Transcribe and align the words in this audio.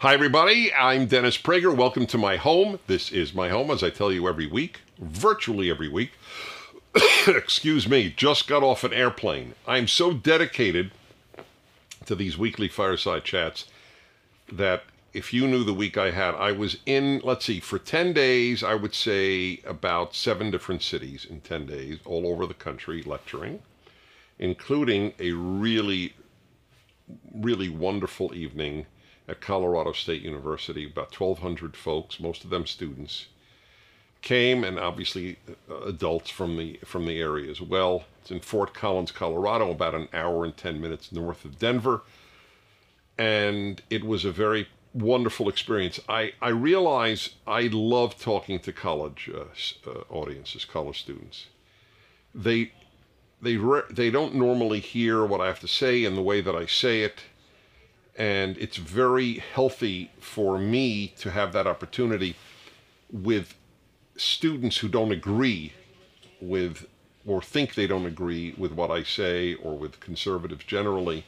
Hi, 0.00 0.14
everybody. 0.14 0.72
I'm 0.72 1.06
Dennis 1.06 1.36
Prager. 1.36 1.76
Welcome 1.76 2.06
to 2.06 2.18
my 2.18 2.36
home. 2.36 2.78
This 2.86 3.10
is 3.10 3.34
my 3.34 3.48
home, 3.48 3.68
as 3.68 3.82
I 3.82 3.90
tell 3.90 4.12
you 4.12 4.28
every 4.28 4.46
week, 4.46 4.82
virtually 4.96 5.70
every 5.70 5.88
week. 5.88 6.12
Excuse 7.26 7.88
me, 7.88 8.14
just 8.16 8.46
got 8.46 8.62
off 8.62 8.84
an 8.84 8.92
airplane. 8.92 9.54
I'm 9.66 9.88
so 9.88 10.12
dedicated 10.12 10.92
to 12.06 12.14
these 12.14 12.38
weekly 12.38 12.68
fireside 12.68 13.24
chats 13.24 13.64
that 14.52 14.84
if 15.12 15.34
you 15.34 15.48
knew 15.48 15.64
the 15.64 15.74
week 15.74 15.98
I 15.98 16.12
had, 16.12 16.36
I 16.36 16.52
was 16.52 16.76
in, 16.86 17.20
let's 17.24 17.46
see, 17.46 17.58
for 17.58 17.80
10 17.80 18.12
days, 18.12 18.62
I 18.62 18.76
would 18.76 18.94
say 18.94 19.60
about 19.66 20.14
seven 20.14 20.52
different 20.52 20.84
cities 20.84 21.26
in 21.28 21.40
10 21.40 21.66
days, 21.66 21.98
all 22.04 22.28
over 22.28 22.46
the 22.46 22.54
country, 22.54 23.02
lecturing, 23.02 23.62
including 24.38 25.14
a 25.18 25.32
really, 25.32 26.14
really 27.34 27.68
wonderful 27.68 28.32
evening 28.32 28.86
at 29.28 29.40
Colorado 29.40 29.92
State 29.92 30.22
University. 30.22 30.86
About 30.86 31.18
1,200 31.18 31.76
folks, 31.76 32.18
most 32.18 32.44
of 32.44 32.50
them 32.50 32.66
students, 32.66 33.26
came, 34.22 34.64
and 34.64 34.78
obviously 34.78 35.38
uh, 35.70 35.74
adults 35.82 36.30
from 36.30 36.56
the 36.56 36.78
from 36.84 37.06
the 37.06 37.20
area 37.20 37.50
as 37.50 37.60
well. 37.60 38.04
It's 38.22 38.30
in 38.30 38.40
Fort 38.40 38.74
Collins, 38.74 39.12
Colorado, 39.12 39.70
about 39.70 39.94
an 39.94 40.08
hour 40.12 40.44
and 40.44 40.56
10 40.56 40.80
minutes 40.80 41.12
north 41.12 41.44
of 41.44 41.58
Denver, 41.58 42.02
and 43.16 43.82
it 43.90 44.04
was 44.04 44.24
a 44.24 44.32
very 44.32 44.68
wonderful 44.94 45.48
experience. 45.48 46.00
I, 46.08 46.32
I 46.40 46.48
realize 46.48 47.30
I 47.46 47.62
love 47.72 48.18
talking 48.18 48.58
to 48.60 48.72
college 48.72 49.30
uh, 49.34 49.90
uh, 49.90 50.04
audiences, 50.10 50.64
college 50.64 51.00
students. 51.00 51.46
They 52.34 52.72
they 53.40 53.56
re- 53.56 53.82
they 53.90 54.10
don't 54.10 54.34
normally 54.34 54.80
hear 54.80 55.24
what 55.24 55.40
I 55.40 55.46
have 55.46 55.60
to 55.60 55.68
say 55.68 56.04
in 56.04 56.14
the 56.14 56.22
way 56.22 56.40
that 56.40 56.56
I 56.56 56.66
say 56.66 57.02
it, 57.02 57.20
and 58.18 58.58
it's 58.58 58.76
very 58.76 59.34
healthy 59.34 60.10
for 60.18 60.58
me 60.58 61.14
to 61.18 61.30
have 61.30 61.52
that 61.52 61.68
opportunity 61.68 62.34
with 63.10 63.54
students 64.16 64.78
who 64.78 64.88
don't 64.88 65.12
agree 65.12 65.72
with 66.40 66.86
or 67.24 67.40
think 67.40 67.74
they 67.74 67.86
don't 67.86 68.06
agree 68.06 68.54
with 68.58 68.72
what 68.72 68.90
I 68.90 69.04
say 69.04 69.54
or 69.54 69.76
with 69.76 70.00
conservatives 70.00 70.64
generally, 70.64 71.24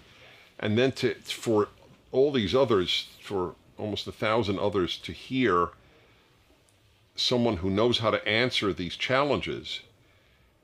and 0.59 0.77
then 0.77 0.93
to 0.93 1.15
for 1.15 1.69
all 2.11 2.33
these 2.33 2.55
others, 2.55 3.09
for 3.23 3.55
almost 3.79 4.07
a 4.07 4.13
thousand 4.13 4.59
others, 4.59 4.97
to 4.99 5.13
hear 5.13 5.69
someone 7.15 7.59
who 7.59 7.71
knows 7.71 7.99
how 7.99 8.11
to 8.11 8.27
answer 8.27 8.73
these 8.73 8.97
challenges, 8.97 9.81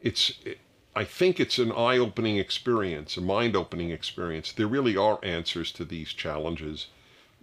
it's, 0.02 0.32
it, 0.44 0.58
I 0.96 1.04
think 1.04 1.38
it's 1.38 1.58
an 1.58 1.72
eye 1.72 1.98
opening 1.98 2.38
experience, 2.38 3.18
a 3.18 3.20
mind 3.20 3.54
opening 3.54 3.90
experience. 3.90 4.50
There 4.50 4.66
really 4.66 4.96
are 4.96 5.18
answers 5.22 5.70
to 5.72 5.84
these 5.84 6.14
challenges 6.14 6.86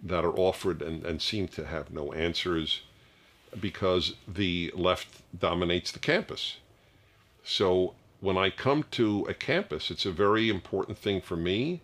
that 0.02 0.24
are 0.24 0.36
offered 0.36 0.82
and, 0.82 1.06
and 1.06 1.22
seem 1.22 1.46
to 1.48 1.64
have 1.64 1.92
no 1.92 2.12
answers 2.12 2.80
because 3.60 4.14
the 4.26 4.72
left 4.74 5.22
dominates 5.38 5.92
the 5.92 6.00
campus. 6.00 6.56
So 7.44 7.94
when 8.18 8.36
I 8.36 8.50
come 8.50 8.86
to 8.90 9.24
a 9.28 9.34
campus, 9.34 9.88
it's 9.88 10.04
a 10.04 10.10
very 10.10 10.50
important 10.50 10.98
thing 10.98 11.20
for 11.20 11.36
me. 11.36 11.80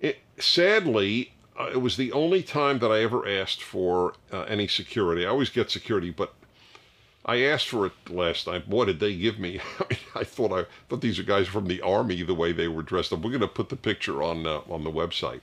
It, 0.00 0.20
sadly, 0.38 1.34
uh, 1.60 1.68
it 1.70 1.82
was 1.82 1.98
the 1.98 2.12
only 2.12 2.42
time 2.42 2.78
that 2.78 2.90
I 2.90 3.02
ever 3.02 3.28
asked 3.28 3.62
for 3.62 4.14
uh, 4.32 4.44
any 4.44 4.66
security. 4.66 5.26
I 5.26 5.28
always 5.28 5.50
get 5.50 5.70
security, 5.70 6.10
but 6.10 6.32
I 7.28 7.42
asked 7.42 7.68
for 7.68 7.84
it 7.84 7.92
last 8.08 8.46
time. 8.46 8.62
What 8.66 8.86
did 8.86 9.00
they 9.00 9.14
give 9.14 9.38
me? 9.38 9.60
I, 9.78 9.84
mean, 9.90 9.98
I 10.14 10.24
thought 10.24 10.50
I 10.50 10.64
thought 10.88 11.02
these 11.02 11.18
are 11.18 11.24
guys 11.24 11.46
from 11.46 11.66
the 11.66 11.82
army 11.82 12.22
the 12.22 12.34
way 12.34 12.52
they 12.52 12.68
were 12.68 12.82
dressed 12.82 13.12
up. 13.12 13.20
We're 13.20 13.30
going 13.30 13.42
to 13.42 13.48
put 13.48 13.68
the 13.68 13.76
picture 13.76 14.22
on 14.22 14.46
uh, 14.46 14.62
on 14.68 14.82
the 14.82 14.90
website. 14.90 15.42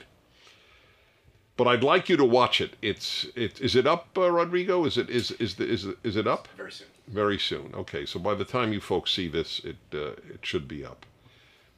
But 1.58 1.68
I'd 1.68 1.84
like 1.84 2.10
you 2.10 2.18
to 2.18 2.26
watch 2.26 2.60
it. 2.60 2.76
It's 2.82 3.28
it 3.36 3.62
is 3.62 3.76
it 3.76 3.86
up, 3.86 4.18
uh, 4.18 4.32
Rodrigo? 4.32 4.84
Is 4.86 4.98
it 4.98 5.12
is 5.12 5.32
is 5.32 5.56
the, 5.56 5.66
is 5.66 5.86
is 6.04 6.16
it 6.16 6.26
up? 6.26 6.48
Very 6.58 6.72
soon. 6.72 6.88
Very 7.08 7.40
soon. 7.40 7.72
Okay, 7.76 8.04
so 8.06 8.20
by 8.20 8.34
the 8.34 8.44
time 8.44 8.74
you 8.74 8.82
folks 8.82 9.12
see 9.12 9.28
this, 9.28 9.60
it 9.64 9.78
uh, 9.94 10.18
it 10.34 10.40
should 10.42 10.68
be 10.68 10.84
up. 10.84 11.06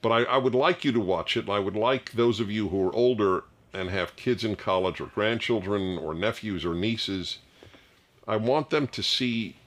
But 0.02 0.12
I, 0.12 0.24
I 0.24 0.38
would 0.38 0.56
like 0.56 0.86
you 0.86 0.94
to 0.94 1.02
watch 1.02 1.36
it, 1.36 1.42
and 1.42 1.54
I 1.54 1.60
would 1.60 1.76
like 1.76 2.14
those 2.14 2.40
of 2.40 2.50
you 2.50 2.70
who 2.70 2.88
are 2.88 2.96
older 2.96 3.44
and 3.74 3.90
have 3.90 4.16
kids 4.16 4.46
in 4.46 4.56
college 4.56 5.02
or 5.02 5.08
grandchildren 5.08 5.98
or 5.98 6.14
nephews 6.14 6.64
or 6.64 6.74
nieces, 6.74 7.40
I 8.26 8.38
want 8.38 8.70
them 8.70 8.88
to 8.88 9.04
see 9.04 9.58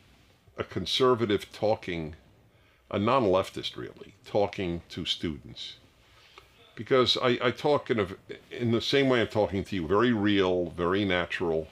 a 0.60 0.65
conservative 0.65 1.50
talking, 1.53 2.15
a 2.91 2.98
non 2.98 3.25
leftist 3.25 3.76
really, 3.78 4.15
talking 4.26 4.82
to 4.91 5.06
students. 5.06 5.76
Because 6.75 7.16
I, 7.16 7.38
I 7.43 7.50
talk 7.50 7.91
in, 7.91 7.98
a, 7.98 8.06
in 8.50 8.70
the 8.70 8.82
same 8.82 9.09
way 9.09 9.22
I'm 9.22 9.28
talking 9.28 9.65
to 9.65 9.75
you, 9.75 9.88
very 9.88 10.12
real, 10.12 10.70
very 10.76 11.06
natural, 11.06 11.66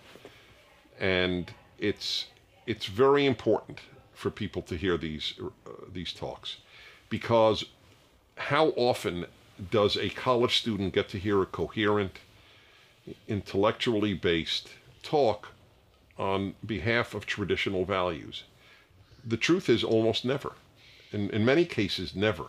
and 0.99 1.53
it's, 1.79 2.27
it's 2.67 2.87
very 2.87 3.27
important 3.27 3.81
for 4.15 4.31
people 4.31 4.63
to 4.63 4.75
hear 4.75 4.97
these, 4.97 5.35
uh, 5.39 5.71
these 5.93 6.13
talks. 6.15 6.57
Because 7.11 7.65
how 8.37 8.69
often 8.69 9.27
does 9.71 9.99
a 9.99 10.09
college 10.11 10.59
student 10.59 10.95
get 10.95 11.11
to 11.11 11.19
hear 11.19 11.43
a 11.43 11.47
coherent, 11.47 12.21
intellectually 13.27 14.15
based 14.15 14.71
talk 15.03 15.49
on 16.19 16.55
behalf 16.65 17.13
of 17.13 17.27
traditional 17.27 17.85
values? 17.85 18.45
The 19.29 19.37
truth 19.37 19.69
is 19.69 19.85
almost 19.85 20.25
never. 20.25 20.53
In, 21.13 21.29
in 21.31 21.45
many 21.45 21.67
cases, 21.67 22.17
never. 22.17 22.47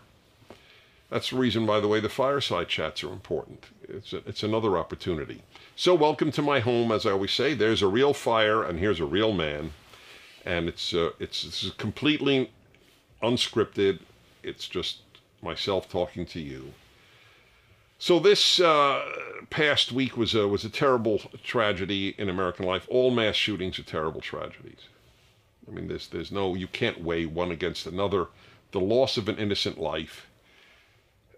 That's 1.09 1.31
the 1.31 1.35
reason, 1.35 1.65
by 1.65 1.81
the 1.81 1.89
way, 1.89 1.99
the 1.99 2.07
fireside 2.07 2.69
chats 2.69 3.03
are 3.03 3.11
important. 3.11 3.65
It's, 3.83 4.13
a, 4.13 4.17
it's 4.25 4.43
another 4.43 4.77
opportunity. 4.77 5.41
So, 5.75 5.93
welcome 5.93 6.31
to 6.31 6.41
my 6.41 6.61
home. 6.61 6.93
As 6.93 7.05
I 7.05 7.11
always 7.11 7.33
say, 7.33 7.53
there's 7.53 7.81
a 7.81 7.87
real 7.87 8.13
fire, 8.13 8.63
and 8.63 8.79
here's 8.79 9.01
a 9.01 9.05
real 9.05 9.33
man. 9.33 9.71
And 10.45 10.69
it's, 10.69 10.93
uh, 10.93 11.09
it's, 11.19 11.43
it's 11.43 11.69
completely 11.71 12.49
unscripted. 13.21 13.99
It's 14.41 14.67
just 14.67 14.99
myself 15.41 15.89
talking 15.89 16.25
to 16.27 16.39
you. 16.39 16.71
So 17.97 18.19
this 18.19 18.61
uh, 18.61 19.03
past 19.49 19.91
week 19.91 20.15
was 20.15 20.33
a, 20.33 20.47
was 20.47 20.63
a 20.63 20.69
terrible 20.69 21.19
tragedy 21.43 22.15
in 22.17 22.29
American 22.29 22.65
life. 22.65 22.87
All 22.89 23.11
mass 23.11 23.35
shootings 23.35 23.77
are 23.79 23.83
terrible 23.83 24.21
tragedies. 24.21 24.87
I 25.69 25.73
mean, 25.73 25.87
there's 25.87 26.07
there's 26.07 26.31
no 26.31 26.55
you 26.55 26.67
can't 26.67 27.03
weigh 27.03 27.25
one 27.25 27.51
against 27.51 27.85
another. 27.85 28.27
The 28.71 28.79
loss 28.79 29.17
of 29.17 29.29
an 29.29 29.37
innocent 29.37 29.79
life 29.79 30.27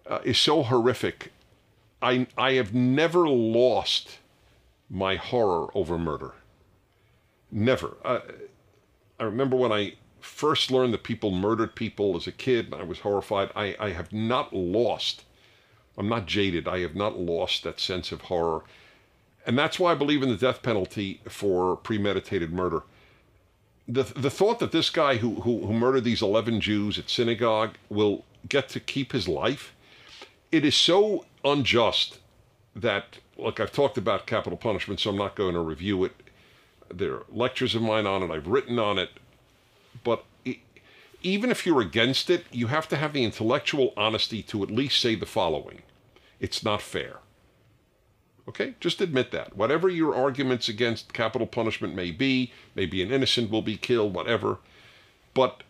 uh, 0.06 0.20
is 0.24 0.38
so 0.38 0.62
horrific. 0.62 1.32
I 2.00 2.26
I 2.36 2.52
have 2.52 2.74
never 2.74 3.28
lost 3.28 4.18
my 4.90 5.16
horror 5.16 5.68
over 5.74 5.98
murder. 5.98 6.32
Never. 7.50 7.96
Uh, 8.04 8.20
I 9.20 9.24
remember 9.24 9.56
when 9.56 9.72
I 9.72 9.94
first 10.20 10.70
learned 10.70 10.94
that 10.94 11.02
people 11.02 11.30
murdered 11.30 11.74
people 11.74 12.16
as 12.16 12.26
a 12.26 12.32
kid, 12.32 12.66
and 12.66 12.74
I 12.74 12.84
was 12.84 13.00
horrified. 13.00 13.50
I, 13.54 13.76
I 13.78 13.90
have 13.90 14.12
not 14.12 14.54
lost, 14.54 15.24
I'm 15.98 16.08
not 16.08 16.26
jaded, 16.26 16.68
I 16.68 16.80
have 16.80 16.94
not 16.94 17.18
lost 17.18 17.62
that 17.64 17.80
sense 17.80 18.12
of 18.12 18.22
horror. 18.22 18.62
And 19.46 19.58
that's 19.58 19.78
why 19.78 19.92
I 19.92 19.96
believe 19.96 20.22
in 20.22 20.28
the 20.28 20.36
death 20.36 20.62
penalty 20.62 21.20
for 21.28 21.76
premeditated 21.76 22.52
murder. 22.52 22.84
The, 23.88 24.04
the 24.04 24.30
thought 24.30 24.58
that 24.60 24.72
this 24.72 24.90
guy 24.90 25.16
who, 25.16 25.36
who, 25.42 25.66
who 25.66 25.72
murdered 25.72 26.04
these 26.04 26.22
11 26.22 26.60
Jews 26.60 26.98
at 26.98 27.10
synagogue 27.10 27.76
will 27.88 28.24
get 28.48 28.68
to 28.70 28.80
keep 28.80 29.12
his 29.12 29.28
life, 29.28 29.74
it 30.50 30.64
is 30.64 30.76
so 30.76 31.24
unjust 31.44 32.18
that, 32.76 33.18
look, 33.36 33.58
I've 33.58 33.72
talked 33.72 33.98
about 33.98 34.26
capital 34.26 34.56
punishment, 34.56 35.00
so 35.00 35.10
I'm 35.10 35.16
not 35.16 35.34
going 35.34 35.54
to 35.54 35.60
review 35.60 36.04
it. 36.04 36.12
There 36.92 37.14
are 37.14 37.26
lectures 37.30 37.74
of 37.74 37.82
mine 37.82 38.06
on 38.06 38.22
it, 38.22 38.30
I've 38.30 38.46
written 38.46 38.78
on 38.78 38.98
it. 38.98 39.10
But 40.04 40.24
even 41.22 41.50
if 41.50 41.66
you're 41.66 41.80
against 41.80 42.30
it, 42.30 42.44
you 42.50 42.68
have 42.68 42.88
to 42.88 42.96
have 42.96 43.12
the 43.12 43.24
intellectual 43.24 43.92
honesty 43.96 44.42
to 44.44 44.62
at 44.62 44.70
least 44.70 45.00
say 45.00 45.14
the 45.14 45.26
following 45.26 45.82
it's 46.40 46.64
not 46.64 46.82
fair. 46.82 47.18
Okay? 48.48 48.74
Just 48.80 49.00
admit 49.00 49.30
that. 49.30 49.56
Whatever 49.56 49.88
your 49.88 50.14
arguments 50.14 50.68
against 50.68 51.12
capital 51.12 51.46
punishment 51.46 51.94
may 51.94 52.10
be, 52.10 52.52
maybe 52.74 53.02
an 53.02 53.12
innocent 53.12 53.50
will 53.50 53.62
be 53.62 53.76
killed, 53.76 54.14
whatever. 54.14 54.58
But 55.34 55.62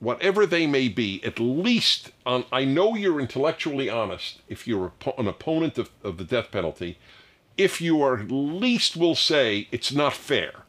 whatever 0.00 0.46
they 0.46 0.66
may 0.66 0.88
be, 0.88 1.22
at 1.24 1.38
least 1.38 2.12
on, 2.26 2.44
I 2.52 2.64
know 2.64 2.94
you're 2.94 3.20
intellectually 3.20 3.88
honest 3.88 4.40
if 4.48 4.66
you're 4.66 4.92
an 5.16 5.28
opponent 5.28 5.78
of, 5.78 5.90
of 6.02 6.18
the 6.18 6.24
death 6.24 6.50
penalty, 6.50 6.98
if 7.56 7.80
you 7.80 8.02
are 8.02 8.20
at 8.20 8.30
least 8.30 8.96
will 8.96 9.16
say 9.16 9.68
it's 9.72 9.92
not 9.92 10.12
fair. 10.12 10.62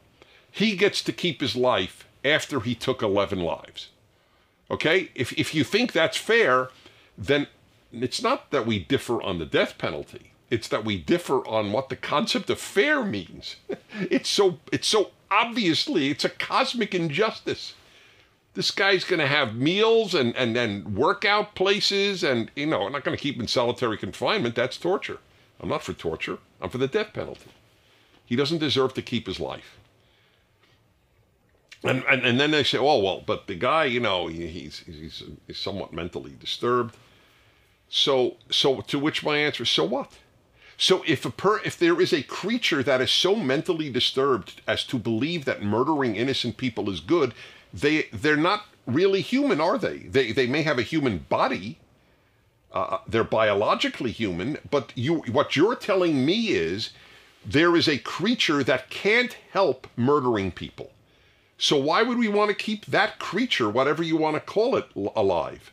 He 0.50 0.74
gets 0.76 1.02
to 1.02 1.12
keep 1.12 1.40
his 1.40 1.54
life 1.54 2.06
after 2.24 2.60
he 2.60 2.74
took 2.74 3.02
11 3.02 3.40
lives. 3.40 3.88
Okay? 4.70 5.10
If, 5.14 5.32
if 5.38 5.54
you 5.54 5.64
think 5.64 5.92
that's 5.92 6.16
fair, 6.16 6.70
then 7.16 7.46
it's 7.92 8.22
not 8.22 8.50
that 8.50 8.66
we 8.66 8.78
differ 8.78 9.22
on 9.22 9.38
the 9.38 9.46
death 9.46 9.78
penalty. 9.78 10.29
It's 10.50 10.68
that 10.68 10.84
we 10.84 10.98
differ 10.98 11.46
on 11.46 11.72
what 11.72 11.88
the 11.88 11.96
concept 11.96 12.50
of 12.50 12.60
fair 12.60 13.04
means. 13.04 13.56
it's 13.92 14.28
so 14.28 14.58
it's 14.72 14.88
so 14.88 15.12
obviously 15.30 16.10
it's 16.10 16.24
a 16.24 16.28
cosmic 16.28 16.94
injustice. 16.94 17.74
This 18.54 18.72
guy's 18.72 19.04
going 19.04 19.20
to 19.20 19.28
have 19.28 19.54
meals 19.54 20.14
and 20.14 20.34
and 20.36 20.56
and 20.56 20.96
workout 20.96 21.54
places 21.54 22.24
and 22.24 22.50
you 22.56 22.66
know, 22.66 22.82
I'm 22.82 22.92
not 22.92 23.04
going 23.04 23.16
to 23.16 23.22
keep 23.22 23.36
him 23.36 23.42
in 23.42 23.48
solitary 23.48 23.96
confinement. 23.96 24.56
That's 24.56 24.76
torture. 24.76 25.18
I'm 25.60 25.68
not 25.68 25.84
for 25.84 25.92
torture. 25.92 26.38
I'm 26.60 26.70
for 26.70 26.78
the 26.78 26.88
death 26.88 27.12
penalty. 27.12 27.50
He 28.24 28.36
doesn't 28.36 28.58
deserve 28.58 28.94
to 28.94 29.02
keep 29.02 29.26
his 29.26 29.40
life. 29.40 29.76
And, 31.82 32.04
and, 32.10 32.24
and 32.24 32.38
then 32.38 32.50
they 32.50 32.62
say, 32.62 32.78
oh, 32.78 32.98
well, 32.98 33.22
but 33.24 33.46
the 33.46 33.54
guy, 33.54 33.86
you 33.86 34.00
know, 34.00 34.26
he, 34.26 34.46
he's, 34.46 34.80
he's, 34.80 35.22
he's 35.46 35.58
somewhat 35.58 35.92
mentally 35.92 36.34
disturbed. 36.38 36.96
So, 37.88 38.36
so 38.50 38.82
to 38.82 38.98
which 38.98 39.24
my 39.24 39.38
answer 39.38 39.62
is, 39.62 39.70
so 39.70 39.84
what? 39.84 40.12
So 40.80 41.04
if 41.06 41.26
a 41.26 41.30
per, 41.30 41.60
if 41.60 41.78
there 41.78 42.00
is 42.00 42.10
a 42.10 42.22
creature 42.22 42.82
that 42.82 43.02
is 43.02 43.10
so 43.10 43.36
mentally 43.36 43.90
disturbed 43.90 44.62
as 44.66 44.82
to 44.84 44.98
believe 44.98 45.44
that 45.44 45.62
murdering 45.62 46.16
innocent 46.16 46.56
people 46.56 46.88
is 46.88 47.00
good, 47.00 47.34
they 47.70 48.08
they're 48.14 48.34
not 48.34 48.64
really 48.86 49.20
human, 49.20 49.60
are 49.60 49.76
they? 49.76 49.98
They 49.98 50.32
they 50.32 50.46
may 50.46 50.62
have 50.62 50.78
a 50.78 50.90
human 50.94 51.26
body. 51.28 51.76
Uh, 52.72 52.96
they're 53.06 53.24
biologically 53.24 54.10
human, 54.10 54.56
but 54.70 54.90
you 54.94 55.16
what 55.30 55.54
you're 55.54 55.76
telling 55.76 56.24
me 56.24 56.48
is 56.48 56.92
there 57.44 57.76
is 57.76 57.86
a 57.86 57.98
creature 57.98 58.64
that 58.64 58.88
can't 58.88 59.36
help 59.52 59.86
murdering 59.96 60.50
people. 60.50 60.92
So 61.58 61.76
why 61.76 62.02
would 62.02 62.16
we 62.16 62.28
want 62.28 62.48
to 62.48 62.64
keep 62.64 62.86
that 62.86 63.18
creature, 63.18 63.68
whatever 63.68 64.02
you 64.02 64.16
want 64.16 64.36
to 64.36 64.40
call 64.40 64.76
it, 64.76 64.86
alive? 65.14 65.72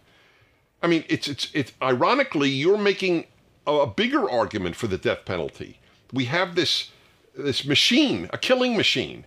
I 0.84 0.88
mean, 0.88 1.06
it's 1.08 1.30
it's 1.30 1.50
it's 1.54 1.72
ironically 1.82 2.50
you're 2.50 2.78
making 2.78 3.28
a 3.68 3.88
bigger 3.88 4.30
argument 4.30 4.76
for 4.76 4.88
the 4.88 4.98
death 4.98 5.26
penalty. 5.26 5.80
We 6.12 6.26
have 6.26 6.56
this 6.56 6.92
this 7.36 7.66
machine, 7.66 8.30
a 8.34 8.38
killing 8.38 8.76
machine. 8.76 9.26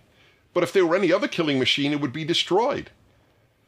But 0.53 0.63
if 0.63 0.73
there 0.73 0.85
were 0.85 0.95
any 0.95 1.13
other 1.13 1.27
killing 1.27 1.59
machine, 1.59 1.93
it 1.93 2.01
would 2.01 2.11
be 2.11 2.25
destroyed. 2.25 2.89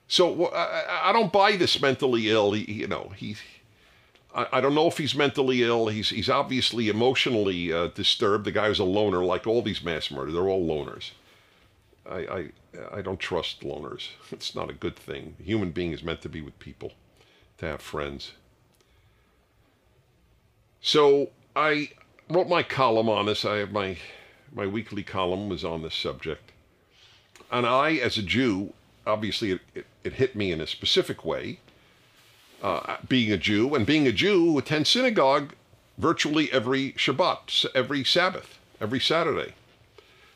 So 0.08 0.48
I, 0.48 1.10
I 1.10 1.14
don't 1.14 1.32
buy 1.32 1.56
this 1.56 1.82
mentally 1.82 2.30
ill. 2.30 2.52
He, 2.52 2.72
you 2.72 2.88
know, 2.88 3.14
he. 3.16 3.38
I, 4.36 4.48
I, 4.54 4.62
don't 4.62 4.76
know 4.76 4.88
if 4.88 4.98
he's 4.98 5.16
mentally 5.16 5.64
ill. 5.64 5.88
He's 5.88 6.10
he's 6.10 6.30
obviously 6.30 6.90
emotionally 6.90 7.72
uh, 7.72 7.88
disturbed. 7.88 8.46
The 8.46 8.52
guy 8.52 8.70
was 8.70 8.80
a 8.80 8.84
loner, 8.84 9.24
like 9.24 9.48
all 9.48 9.62
these 9.62 9.84
mass 9.84 10.12
murders. 10.12 10.34
They're 10.34 10.50
all 10.50 10.68
loners. 10.68 11.12
I, 12.10 12.18
I 12.18 12.50
I 12.98 13.02
don't 13.02 13.20
trust 13.20 13.62
loners. 13.62 14.10
It's 14.32 14.56
not 14.56 14.70
a 14.70 14.74
good 14.74 14.96
thing. 14.96 15.36
A 15.40 15.44
human 15.44 15.72
being 15.72 15.94
is 15.94 16.04
meant 16.04 16.22
to 16.22 16.30
be 16.30 16.42
with 16.42 16.60
people, 16.60 16.92
to 17.60 17.66
have 17.66 17.82
friends. 17.82 18.34
So 20.86 21.30
I 21.56 21.92
wrote 22.30 22.50
my 22.50 22.62
column 22.62 23.08
on 23.08 23.26
this. 23.26 23.46
I 23.46 23.56
have 23.56 23.72
my 23.72 23.98
my 24.54 24.68
weekly 24.68 25.02
column 25.02 25.48
was 25.48 25.64
on 25.64 25.82
this 25.82 25.96
subject, 25.96 26.52
and 27.50 27.66
I, 27.66 27.94
as 27.94 28.18
a 28.18 28.22
Jew, 28.22 28.74
obviously 29.08 29.52
it, 29.54 29.62
it, 29.74 29.86
it 30.04 30.14
hit 30.14 30.36
me 30.36 30.52
in 30.52 30.60
a 30.60 30.68
specific 30.68 31.24
way. 31.24 31.60
Uh, 32.62 32.98
being 33.08 33.32
a 33.32 33.38
Jew 33.38 33.74
and 33.76 33.86
being 33.86 34.08
a 34.08 34.12
Jew 34.12 34.52
who 34.52 34.58
attends 34.58 34.90
synagogue 34.90 35.54
virtually 35.98 36.52
every 36.52 36.92
Shabbat, 36.94 37.66
every 37.74 38.04
Sabbath, 38.04 38.60
every 38.82 39.00
Saturday. 39.00 39.54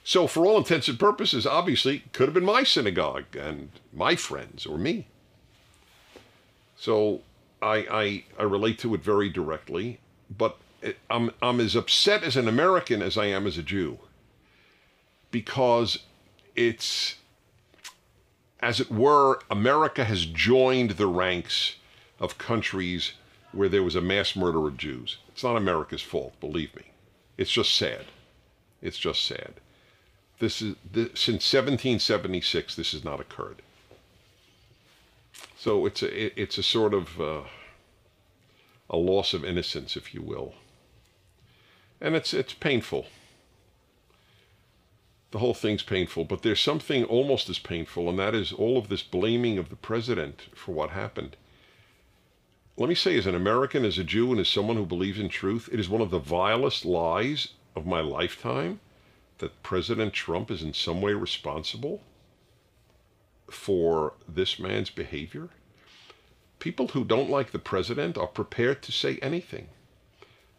So, 0.05 0.27
for 0.27 0.45
all 0.45 0.57
intents 0.57 0.87
and 0.87 0.97
purposes, 0.97 1.45
obviously, 1.45 2.03
could 2.13 2.27
have 2.27 2.33
been 2.33 2.45
my 2.45 2.63
synagogue 2.63 3.35
and 3.35 3.69
my 3.93 4.15
friends 4.15 4.65
or 4.65 4.77
me. 4.77 5.07
So, 6.77 7.21
I, 7.61 7.75
I, 7.75 8.23
I 8.39 8.43
relate 8.43 8.79
to 8.79 8.93
it 8.93 9.03
very 9.03 9.29
directly 9.29 9.99
but 10.35 10.57
it, 10.81 10.97
I'm, 11.09 11.31
I'm 11.41 11.59
as 11.59 11.75
upset 11.75 12.23
as 12.23 12.35
an 12.35 12.47
American 12.47 13.01
as 13.01 13.17
I 13.17 13.25
am 13.25 13.47
as 13.47 13.57
a 13.57 13.63
Jew 13.63 13.99
because 15.31 15.99
it's, 16.55 17.15
as 18.59 18.79
it 18.79 18.91
were, 18.91 19.39
America 19.49 20.03
has 20.05 20.25
joined 20.25 20.91
the 20.91 21.07
ranks 21.07 21.75
of 22.19 22.37
countries 22.37 23.13
where 23.51 23.69
there 23.69 23.83
was 23.83 23.95
a 23.95 24.01
mass 24.01 24.35
murder 24.35 24.67
of 24.67 24.77
Jews. 24.77 25.17
It's 25.29 25.43
not 25.43 25.55
America's 25.55 26.01
fault, 26.01 26.39
believe 26.39 26.75
me. 26.75 26.91
It's 27.37 27.51
just 27.51 27.75
sad. 27.75 28.05
It's 28.81 28.97
just 28.97 29.25
sad. 29.25 29.53
This 30.39 30.61
is 30.61 30.75
this, 30.91 31.09
since 31.13 31.51
1776. 31.51 32.75
This 32.75 32.91
has 32.91 33.03
not 33.03 33.19
occurred. 33.19 33.61
So 35.57 35.85
it's 35.85 36.03
a 36.03 36.39
it's 36.39 36.57
a 36.57 36.63
sort 36.63 36.93
of 36.93 37.19
uh, 37.19 37.41
a 38.89 38.97
loss 38.97 39.33
of 39.33 39.43
innocence, 39.43 39.95
if 39.97 40.13
you 40.13 40.21
will. 40.21 40.53
And 41.99 42.15
it's, 42.15 42.33
it's 42.33 42.53
painful. 42.53 43.07
The 45.31 45.39
whole 45.39 45.53
thing's 45.53 45.83
painful, 45.83 46.25
but 46.25 46.41
there's 46.41 46.61
something 46.61 47.03
almost 47.03 47.49
as 47.49 47.59
painful, 47.59 48.09
and 48.09 48.17
that 48.17 48.33
is 48.33 48.53
all 48.53 48.77
of 48.77 48.87
this 48.87 49.03
blaming 49.03 49.57
of 49.57 49.69
the 49.69 49.75
president 49.75 50.43
for 50.55 50.73
what 50.73 50.91
happened. 50.91 51.35
Let 52.77 52.89
me 52.89 52.95
say, 52.95 53.17
as 53.17 53.25
an 53.25 53.35
American, 53.35 53.83
as 53.83 53.97
a 53.97 54.03
Jew, 54.03 54.31
and 54.31 54.39
as 54.39 54.47
someone 54.47 54.77
who 54.77 54.85
believes 54.85 55.19
in 55.19 55.29
truth, 55.29 55.67
it 55.71 55.79
is 55.79 55.89
one 55.89 56.01
of 56.01 56.11
the 56.11 56.19
vilest 56.19 56.85
lies 56.85 57.49
of 57.75 57.85
my 57.85 57.99
lifetime 57.99 58.79
that 59.39 59.63
President 59.63 60.13
Trump 60.13 60.49
is 60.49 60.63
in 60.63 60.73
some 60.73 61.01
way 61.01 61.13
responsible 61.13 62.01
for 63.49 64.13
this 64.27 64.59
man's 64.59 64.89
behavior 64.89 65.49
people 66.59 66.89
who 66.89 67.03
don't 67.03 67.29
like 67.29 67.51
the 67.51 67.59
president 67.59 68.17
are 68.17 68.27
prepared 68.27 68.81
to 68.83 68.91
say 68.91 69.19
anything. 69.21 69.67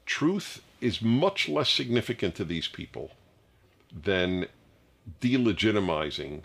Truth 0.06 0.62
is 0.80 1.02
much 1.02 1.48
less 1.48 1.68
significant 1.68 2.34
to 2.36 2.44
these 2.44 2.68
people 2.68 3.12
than 3.92 4.46
delegitimizing 5.20 6.42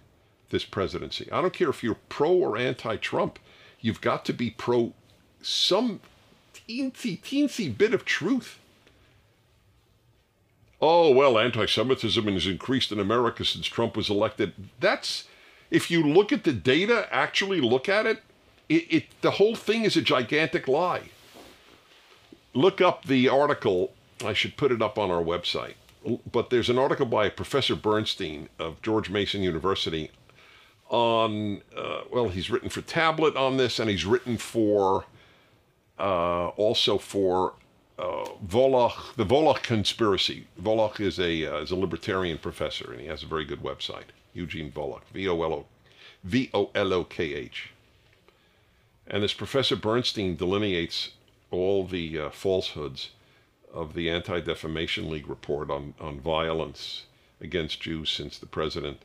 this 0.49 0.63
presidency. 0.63 1.29
I 1.31 1.41
don't 1.41 1.53
care 1.53 1.69
if 1.69 1.83
you're 1.83 1.97
pro 2.09 2.31
or 2.31 2.57
anti 2.57 2.95
Trump, 2.97 3.39
you've 3.81 4.01
got 4.01 4.25
to 4.25 4.33
be 4.33 4.49
pro 4.49 4.93
some 5.41 5.99
teensy, 6.53 7.19
teensy 7.19 7.75
bit 7.75 7.93
of 7.93 8.05
truth. 8.05 8.59
Oh, 10.81 11.11
well, 11.11 11.37
anti 11.37 11.65
Semitism 11.65 12.25
has 12.25 12.47
increased 12.47 12.91
in 12.91 12.99
America 12.99 13.45
since 13.45 13.67
Trump 13.67 13.95
was 13.95 14.09
elected. 14.09 14.53
That's, 14.79 15.25
if 15.71 15.89
you 15.89 16.03
look 16.03 16.31
at 16.31 16.43
the 16.43 16.53
data, 16.53 17.07
actually 17.11 17.61
look 17.61 17.87
at 17.87 18.05
it, 18.05 18.21
it, 18.69 18.93
it, 18.93 19.03
the 19.21 19.31
whole 19.31 19.55
thing 19.55 19.83
is 19.83 19.95
a 19.95 20.01
gigantic 20.01 20.67
lie. 20.67 21.09
Look 22.53 22.81
up 22.81 23.05
the 23.05 23.29
article. 23.29 23.93
I 24.23 24.33
should 24.33 24.57
put 24.57 24.71
it 24.71 24.81
up 24.81 24.97
on 24.97 25.11
our 25.11 25.23
website. 25.23 25.75
But 26.31 26.49
there's 26.49 26.69
an 26.69 26.77
article 26.77 27.05
by 27.05 27.29
Professor 27.29 27.75
Bernstein 27.75 28.49
of 28.59 28.81
George 28.81 29.09
Mason 29.09 29.41
University 29.41 30.11
on, 30.89 31.61
uh, 31.75 32.01
well, 32.11 32.29
he's 32.29 32.49
written 32.49 32.69
for 32.69 32.81
Tablet 32.81 33.35
on 33.35 33.57
this, 33.57 33.79
and 33.79 33.89
he's 33.89 34.05
written 34.05 34.37
for 34.37 35.05
uh, 35.97 36.49
also 36.49 36.97
for 36.97 37.53
uh, 37.97 38.25
Volokh, 38.45 39.15
the 39.15 39.25
Volokh 39.25 39.63
conspiracy. 39.63 40.47
Volokh 40.61 40.99
is 40.99 41.19
a 41.19 41.45
uh, 41.45 41.57
is 41.61 41.71
a 41.71 41.75
libertarian 41.75 42.37
professor, 42.37 42.91
and 42.91 43.01
he 43.01 43.07
has 43.07 43.23
a 43.23 43.27
very 43.27 43.45
good 43.45 43.61
website. 43.61 44.11
Eugene 44.33 44.71
Volokh, 44.71 45.03
V 45.13 45.27
O 45.29 45.41
L 45.41 45.53
O 45.53 45.65
V 46.23 46.49
O 46.53 46.69
L 46.75 46.93
O 46.93 47.03
K 47.03 47.33
H. 47.33 47.71
And 49.07 49.21
this 49.21 49.33
Professor 49.33 49.75
Bernstein 49.75 50.35
delineates 50.35 51.11
all 51.51 51.85
the 51.85 52.19
uh, 52.19 52.29
falsehoods 52.29 53.09
of 53.73 53.93
the 53.93 54.09
Anti 54.09 54.39
Defamation 54.39 55.09
League 55.09 55.27
report 55.27 55.69
on, 55.69 55.93
on 55.99 56.19
violence 56.19 57.03
against 57.41 57.81
Jews 57.81 58.09
since 58.09 58.37
the 58.37 58.45
president. 58.45 59.01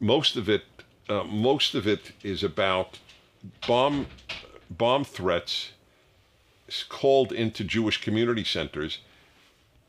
Most 0.00 0.36
of 0.36 0.48
it, 0.48 0.62
uh, 1.08 1.24
most 1.24 1.74
of 1.74 1.86
it 1.86 2.12
is 2.22 2.42
about 2.42 2.98
bomb, 3.66 4.06
bomb 4.70 5.04
threats 5.04 5.72
called 6.88 7.32
into 7.32 7.64
Jewish 7.64 8.00
community 8.00 8.44
centers, 8.44 9.00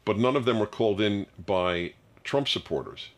but 0.05 0.17
none 0.17 0.35
of 0.35 0.45
them 0.45 0.59
were 0.59 0.67
called 0.67 1.01
in 1.01 1.25
by 1.43 1.93
Trump 2.23 2.47
supporters. 2.47 3.09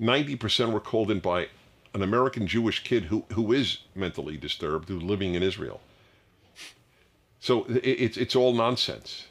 90% 0.00 0.72
were 0.72 0.80
called 0.80 1.10
in 1.10 1.20
by 1.20 1.48
an 1.94 2.02
American 2.02 2.46
Jewish 2.46 2.84
kid 2.84 3.04
who, 3.04 3.24
who 3.32 3.52
is 3.52 3.78
mentally 3.94 4.36
disturbed, 4.36 4.88
who's 4.88 5.02
living 5.02 5.34
in 5.34 5.42
Israel. 5.42 5.80
So 7.40 7.64
it, 7.64 7.84
it's, 7.84 8.16
it's 8.16 8.36
all 8.36 8.52
nonsense. 8.52 9.26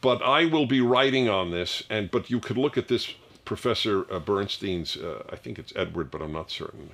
But 0.00 0.22
I 0.22 0.44
will 0.44 0.66
be 0.66 0.80
writing 0.80 1.28
on 1.28 1.50
this, 1.50 1.82
and 1.90 2.10
but 2.10 2.30
you 2.30 2.38
could 2.38 2.56
look 2.56 2.78
at 2.78 2.88
this 2.88 3.12
Professor 3.44 4.12
uh, 4.12 4.18
Bernstein's, 4.18 4.96
uh, 4.96 5.22
I 5.30 5.36
think 5.36 5.58
it's 5.58 5.72
Edward, 5.74 6.10
but 6.10 6.20
I'm 6.20 6.32
not 6.32 6.50
certain. 6.50 6.90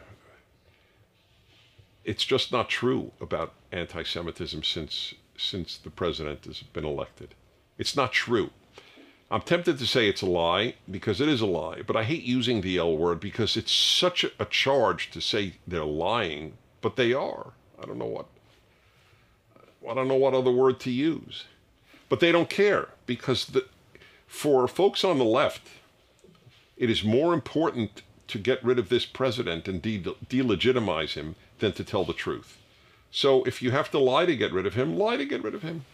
It's 2.04 2.25
just 2.25 2.52
not 2.52 2.69
true 2.69 3.12
about 3.21 3.54
anti-Semitism 3.71 4.62
since 4.62 5.14
since 5.37 5.78
the 5.78 5.90
president 5.90 6.45
has 6.45 6.62
been 6.62 6.85
elected. 6.85 7.35
It's 7.78 7.97
not 7.97 8.12
true. 8.12 8.50
I'm 9.33 9.41
tempted 9.41 9.79
to 9.79 9.87
say 9.87 10.09
it's 10.09 10.21
a 10.21 10.27
lie 10.27 10.75
because 10.91 11.19
it 11.19 11.29
is 11.29 11.41
a 11.41 11.47
lie, 11.47 11.81
but 11.87 11.97
I 11.97 12.05
hate 12.05 12.23
using 12.23 12.61
the 12.61 12.77
L 12.77 12.95
word 12.95 13.19
because 13.19 13.57
it's 13.57 13.73
such 13.73 14.27
a, 14.39 14.45
charge 14.45 15.11
to 15.12 15.23
say 15.23 15.55
they're 15.67 15.87
lying, 15.87 16.59
but 16.83 16.97
they 16.97 17.15
are. 17.15 17.55
I 17.83 17.87
don't 17.87 17.97
know 17.97 18.05
what 18.05 18.27
I 19.89 19.95
don't 19.95 20.07
know 20.07 20.17
what 20.17 20.35
other 20.35 20.53
word 20.53 20.79
to 20.81 20.91
use. 20.91 21.47
But 22.11 22.21
they 22.21 22.31
don't 22.31 22.51
care 22.51 22.91
because 23.07 23.47
the, 23.47 23.67
for 24.27 24.69
folks 24.69 25.03
on 25.03 25.17
the 25.17 25.25
left, 25.25 25.62
it 26.77 26.91
is 26.91 27.03
more 27.03 27.33
important 27.33 28.03
to 28.29 28.39
get 28.39 28.62
rid 28.62 28.79
of 28.79 28.91
this 28.91 29.07
president 29.07 29.67
and 29.67 29.81
de- 29.81 30.15
delegitimize 30.29 31.15
him 31.15 31.37
than 31.59 31.73
to 31.73 31.85
tell 31.85 32.05
the 32.05 32.12
truth. 32.12 32.59
So 33.11 33.45
if 33.45 33.62
you 33.62 33.71
have 33.71 33.91
to 33.93 33.99
lie 33.99 34.27
to 34.27 34.37
get 34.37 34.53
rid 34.53 34.67
of 34.67 34.75
him, 34.75 34.99
lie 34.99 35.17
to 35.17 35.25
get 35.25 35.43
rid 35.43 35.55
of 35.55 35.62
him. 35.62 35.87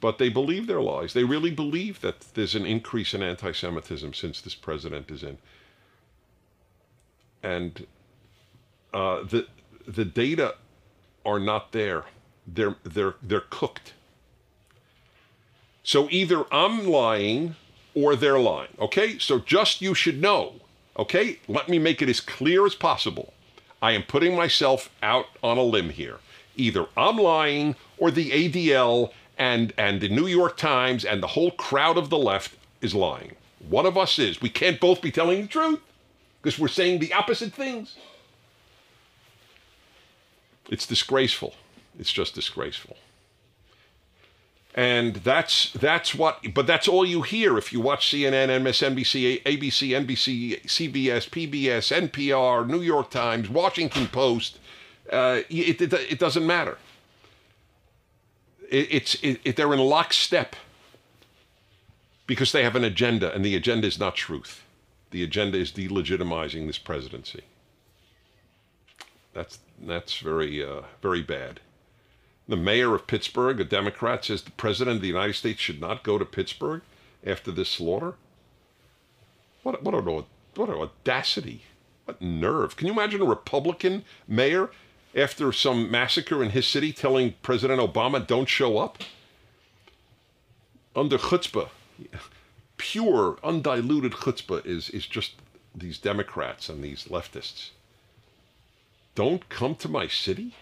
But 0.00 0.18
they 0.18 0.28
believe 0.28 0.66
their 0.66 0.80
lies. 0.80 1.14
They 1.14 1.24
really 1.24 1.50
believe 1.50 2.00
that 2.00 2.20
there's 2.34 2.54
an 2.54 2.66
increase 2.66 3.14
in 3.14 3.22
anti 3.22 3.52
Semitism 3.52 4.14
since 4.14 4.40
this 4.40 4.54
president 4.54 5.10
is 5.10 5.22
in. 5.22 5.38
And 7.42 7.86
uh, 8.92 9.22
the, 9.22 9.46
the 9.86 10.04
data 10.04 10.56
are 11.24 11.38
not 11.38 11.72
there. 11.72 12.04
They're, 12.46 12.76
they're, 12.84 13.14
they're 13.22 13.40
cooked. 13.40 13.94
So 15.82 16.08
either 16.10 16.44
I'm 16.52 16.86
lying 16.86 17.56
or 17.94 18.16
they're 18.16 18.38
lying. 18.38 18.74
Okay? 18.78 19.18
So 19.18 19.38
just 19.38 19.80
you 19.80 19.94
should 19.94 20.20
know. 20.20 20.54
Okay? 20.98 21.38
Let 21.48 21.68
me 21.68 21.78
make 21.78 22.02
it 22.02 22.08
as 22.08 22.20
clear 22.20 22.66
as 22.66 22.74
possible. 22.74 23.32
I 23.82 23.92
am 23.92 24.02
putting 24.02 24.34
myself 24.34 24.90
out 25.02 25.26
on 25.42 25.58
a 25.58 25.62
limb 25.62 25.90
here. 25.90 26.18
Either 26.56 26.86
I'm 26.96 27.18
lying 27.18 27.76
or 27.98 28.10
the 28.10 28.30
ADL 28.30 29.12
and, 29.38 29.72
and 29.76 30.00
the 30.00 30.08
New 30.08 30.26
York 30.26 30.56
Times 30.56 31.04
and 31.04 31.22
the 31.22 31.28
whole 31.28 31.50
crowd 31.52 31.96
of 31.96 32.10
the 32.10 32.18
left 32.18 32.56
is 32.80 32.94
lying. 32.94 33.32
One 33.68 33.86
of 33.86 33.96
us 33.96 34.18
is. 34.18 34.40
We 34.40 34.50
can't 34.50 34.80
both 34.80 35.00
be 35.00 35.10
telling 35.10 35.42
the 35.42 35.48
truth 35.48 35.80
because 36.42 36.58
we're 36.58 36.68
saying 36.68 37.00
the 37.00 37.12
opposite 37.12 37.52
things. 37.52 37.96
It's 40.68 40.86
disgraceful. 40.86 41.54
It's 41.98 42.12
just 42.12 42.34
disgraceful. 42.34 42.96
And 44.74 45.16
that's 45.16 45.72
that's 45.72 46.16
what 46.16 46.52
but 46.52 46.66
that's 46.66 46.88
all 46.88 47.06
you 47.06 47.22
hear 47.22 47.56
if 47.56 47.72
you 47.72 47.80
watch 47.80 48.10
CNN, 48.10 48.48
MSNBC, 48.48 49.44
ABC, 49.44 49.90
NBC, 49.90 50.62
CBS, 50.64 51.30
PBS, 51.30 52.08
NPR, 52.08 52.66
New 52.66 52.80
York 52.80 53.10
Times, 53.10 53.48
Washington 53.48 54.08
Post. 54.08 54.58
Uh, 55.12 55.42
it, 55.48 55.80
it, 55.80 55.92
it, 55.92 56.18
doesn't 56.18 56.46
matter. 56.46 56.78
It, 58.70 58.88
it's 58.90 59.16
it, 59.22 59.56
they're 59.56 59.72
in 59.72 59.80
lockstep 59.80 60.56
because 62.26 62.52
they 62.52 62.64
have 62.64 62.76
an 62.76 62.84
agenda, 62.84 63.32
and 63.34 63.44
the 63.44 63.56
agenda 63.56 63.86
is 63.86 63.98
not 63.98 64.14
truth. 64.14 64.62
The 65.10 65.22
agenda 65.22 65.58
is 65.58 65.70
delegitimizing 65.72 66.66
this 66.66 66.78
presidency. 66.78 67.42
That's 69.32 69.58
that's 69.80 70.18
very 70.18 70.64
uh, 70.64 70.82
very 71.02 71.22
bad. 71.22 71.60
The 72.46 72.56
mayor 72.56 72.94
of 72.94 73.06
Pittsburgh, 73.06 73.60
a 73.60 73.64
Democrat, 73.64 74.24
says 74.24 74.42
the 74.42 74.50
president 74.50 74.96
of 74.96 75.02
the 75.02 75.08
United 75.08 75.34
States 75.34 75.60
should 75.60 75.80
not 75.80 76.02
go 76.02 76.18
to 76.18 76.24
Pittsburgh 76.24 76.82
after 77.26 77.50
this 77.50 77.70
slaughter. 77.70 78.14
What 79.62 79.82
what 79.82 79.94
an 79.94 80.24
what 80.54 80.68
an 80.68 80.74
audacity! 80.74 81.62
What 82.04 82.20
nerve! 82.20 82.76
Can 82.76 82.86
you 82.86 82.92
imagine 82.92 83.22
a 83.22 83.26
Republican 83.26 84.04
mayor 84.28 84.70
after 85.14 85.52
some 85.52 85.90
massacre 85.90 86.42
in 86.42 86.50
his 86.50 86.66
city 86.66 86.92
telling 86.92 87.34
President 87.42 87.80
Obama 87.80 88.24
don't 88.24 88.48
show 88.48 88.78
up? 88.78 88.98
Under 90.96 91.18
chutzpah, 91.18 91.70
pure, 92.76 93.38
undiluted 93.42 94.12
chutzpah 94.12 94.64
is 94.64 94.90
is 94.90 95.06
just 95.06 95.34
these 95.74 95.98
Democrats 95.98 96.68
and 96.68 96.82
these 96.82 97.04
leftists. 97.04 97.70
Don't 99.14 99.48
come 99.48 99.74
to 99.76 99.88
my 99.88 100.06
city. 100.06 100.54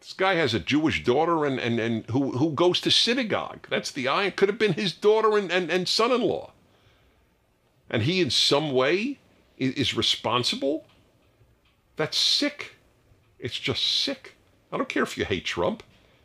This 0.00 0.12
guy 0.14 0.34
has 0.34 0.52
a 0.52 0.58
Jewish 0.58 1.04
daughter 1.04 1.44
and, 1.44 1.60
and, 1.60 1.78
and 1.78 2.04
who, 2.06 2.32
who 2.32 2.50
goes 2.52 2.80
to 2.80 2.90
synagogue. 2.90 3.66
That's 3.70 3.90
the 3.90 4.08
eye. 4.08 4.24
It 4.24 4.36
could 4.36 4.48
have 4.48 4.58
been 4.58 4.72
his 4.72 4.92
daughter 4.92 5.38
and, 5.38 5.50
and, 5.52 5.70
and 5.70 5.88
son 5.88 6.10
in 6.10 6.22
law. 6.22 6.50
And 7.88 8.02
he, 8.02 8.20
in 8.20 8.30
some 8.30 8.72
way, 8.72 9.20
is, 9.58 9.74
is 9.74 9.96
responsible. 9.96 10.86
That's 11.96 12.16
sick. 12.16 12.76
It's 13.38 13.58
just 13.58 13.82
sick. 13.82 14.34
I 14.70 14.76
don't 14.76 14.88
care 14.88 15.02
if 15.02 15.18
you 15.18 15.24
hate 15.24 15.44
Trump. 15.44 15.82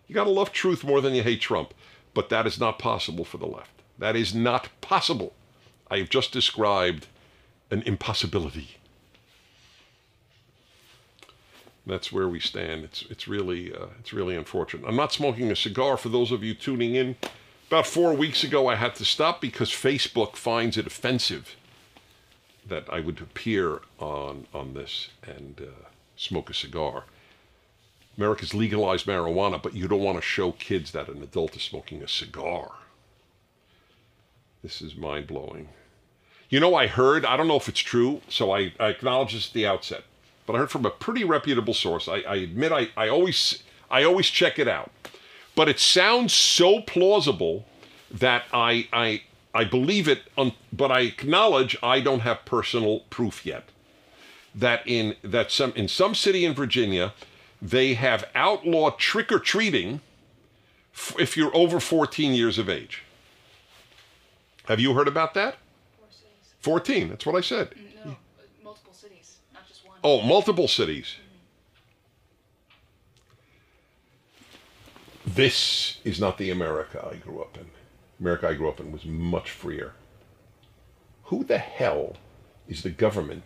You 0.08 0.16
got 0.16 0.24
to 0.24 0.30
love 0.30 0.52
truth 0.52 0.84
more 0.84 1.02
than 1.02 1.14
you 1.14 1.24
hate 1.24 1.42
Trump. 1.42 1.74
But 2.14 2.30
that 2.30 2.48
is 2.48 2.60
not 2.60 2.80
possible 2.80 3.26
for 3.26 3.38
the 3.38 3.46
left. 3.46 3.82
That 4.00 4.16
is 4.16 4.34
not 4.34 4.70
possible. 4.82 5.34
I 5.90 5.98
have 5.98 6.10
just 6.10 6.32
described 6.32 7.08
an 7.70 7.82
impossibility. 7.84 8.78
That's 11.86 12.12
where 12.12 12.28
we 12.28 12.40
stand. 12.40 12.84
It's 12.84 13.04
it's 13.10 13.28
really 13.28 13.74
uh, 13.74 13.88
it's 14.00 14.12
really 14.12 14.36
unfortunate. 14.36 14.86
I'm 14.88 14.98
not 14.98 15.14
smoking 15.14 15.50
a 15.52 15.56
cigar 15.56 15.96
for 15.96 16.10
those 16.10 16.32
of 16.32 16.44
you 16.44 16.54
tuning 16.54 16.96
in. 16.96 17.16
About 17.68 17.88
four 17.88 18.14
weeks 18.14 18.44
ago, 18.44 18.68
I 18.68 18.76
had 18.76 18.96
to 18.96 19.06
stop 19.06 19.42
because 19.42 19.70
Facebook 19.70 20.36
finds 20.36 20.78
it 20.78 20.88
offensive 20.88 21.56
that 22.68 22.86
I 22.92 23.00
would 23.00 23.22
appear 23.22 23.82
on 24.00 24.48
on 24.54 24.74
this 24.74 25.10
and 25.24 25.62
uh, 25.62 25.88
smoke 26.16 26.50
a 26.50 26.54
cigar. 26.54 27.04
America's 28.18 28.54
legalized 28.54 29.06
marijuana, 29.06 29.62
but 29.62 29.76
you 29.76 29.88
don't 29.88 30.02
want 30.02 30.18
to 30.18 30.24
show 30.24 30.52
kids 30.54 30.92
that 30.92 31.08
an 31.08 31.22
adult 31.22 31.56
is 31.56 31.62
smoking 31.62 32.02
a 32.02 32.08
cigar. 32.08 32.72
This 34.64 34.82
is 34.82 34.96
mind 34.96 35.28
blowing. 35.28 35.70
You 36.50 36.60
know, 36.60 36.74
I 36.74 36.88
heard, 36.88 37.26
I 37.26 37.38
don't 37.38 37.48
know 37.48 37.58
if 37.58 37.70
it's 37.70 37.80
true, 37.80 38.22
so 38.28 38.52
I, 38.52 38.74
I 38.80 38.88
acknowledge 38.88 39.34
this 39.34 39.48
at 39.48 39.54
the 39.54 39.68
outset 39.68 40.04
but 40.48 40.56
I 40.56 40.60
heard 40.60 40.72
from 40.72 40.86
a 40.86 40.90
pretty 40.90 41.24
reputable 41.24 41.76
source. 41.76 42.08
I, 42.08 42.22
I 42.22 42.36
admit 42.38 42.72
I, 42.72 42.88
I 42.98 43.10
always 43.10 43.62
I 43.92 44.04
always 44.04 44.28
check 44.28 44.58
it 44.58 44.68
out, 44.68 44.90
but 45.56 45.70
it 45.70 45.80
sounds 45.80 46.34
so 46.34 46.82
plausible 46.82 47.66
that 48.10 48.46
I 48.52 48.88
I 48.92 49.24
I 49.58 49.64
believe 49.64 50.08
it. 50.08 50.22
But 50.72 50.92
I 50.92 51.00
acknowledge 51.02 51.76
I 51.82 52.00
don't 52.00 52.20
have 52.20 52.46
personal 52.46 53.00
proof 53.10 53.44
yet. 53.44 53.70
That 54.54 54.84
in 54.86 55.16
that 55.24 55.52
some 55.52 55.74
in 55.76 55.88
some 55.88 56.14
city 56.14 56.46
in 56.46 56.54
Virginia, 56.54 57.14
they 57.60 57.96
have 57.96 58.30
outlawed 58.36 59.00
trick 59.00 59.32
or 59.32 59.40
treating 59.40 60.02
if 61.18 61.36
you're 61.36 61.56
over 61.56 61.80
14 61.80 62.34
years 62.34 62.60
of 62.60 62.70
age. 62.70 63.04
Have 64.66 64.80
you 64.80 64.94
heard 64.94 65.08
about 65.08 65.34
that? 65.34 65.56
14. 66.60 67.10
That's 67.10 67.26
what 67.26 67.36
I 67.36 67.42
said. 67.42 67.72
Mm, 67.72 67.76
no, 68.06 68.12
yeah. 68.12 68.16
multiple 68.64 68.94
cities, 68.94 69.38
not 69.54 69.68
just 69.68 69.88
one. 69.88 69.98
Oh, 70.04 70.22
multiple 70.22 70.68
cities. 70.68 71.16
Mm-hmm. 75.26 75.34
This 75.36 76.00
is 76.04 76.20
not 76.20 76.38
the 76.38 76.52
America 76.52 77.08
I 77.12 77.16
grew 77.16 77.42
up 77.42 77.58
in. 77.58 77.68
America 78.20 78.48
I 78.48 78.54
grew 78.56 78.70
up 78.70 78.80
in 78.80 78.92
was 78.92 79.06
much 79.06 79.52
freer. 79.52 79.94
Who 81.26 81.44
the 81.44 81.58
hell 81.58 82.18
is 82.68 82.84
the 82.84 82.90
government 82.90 83.44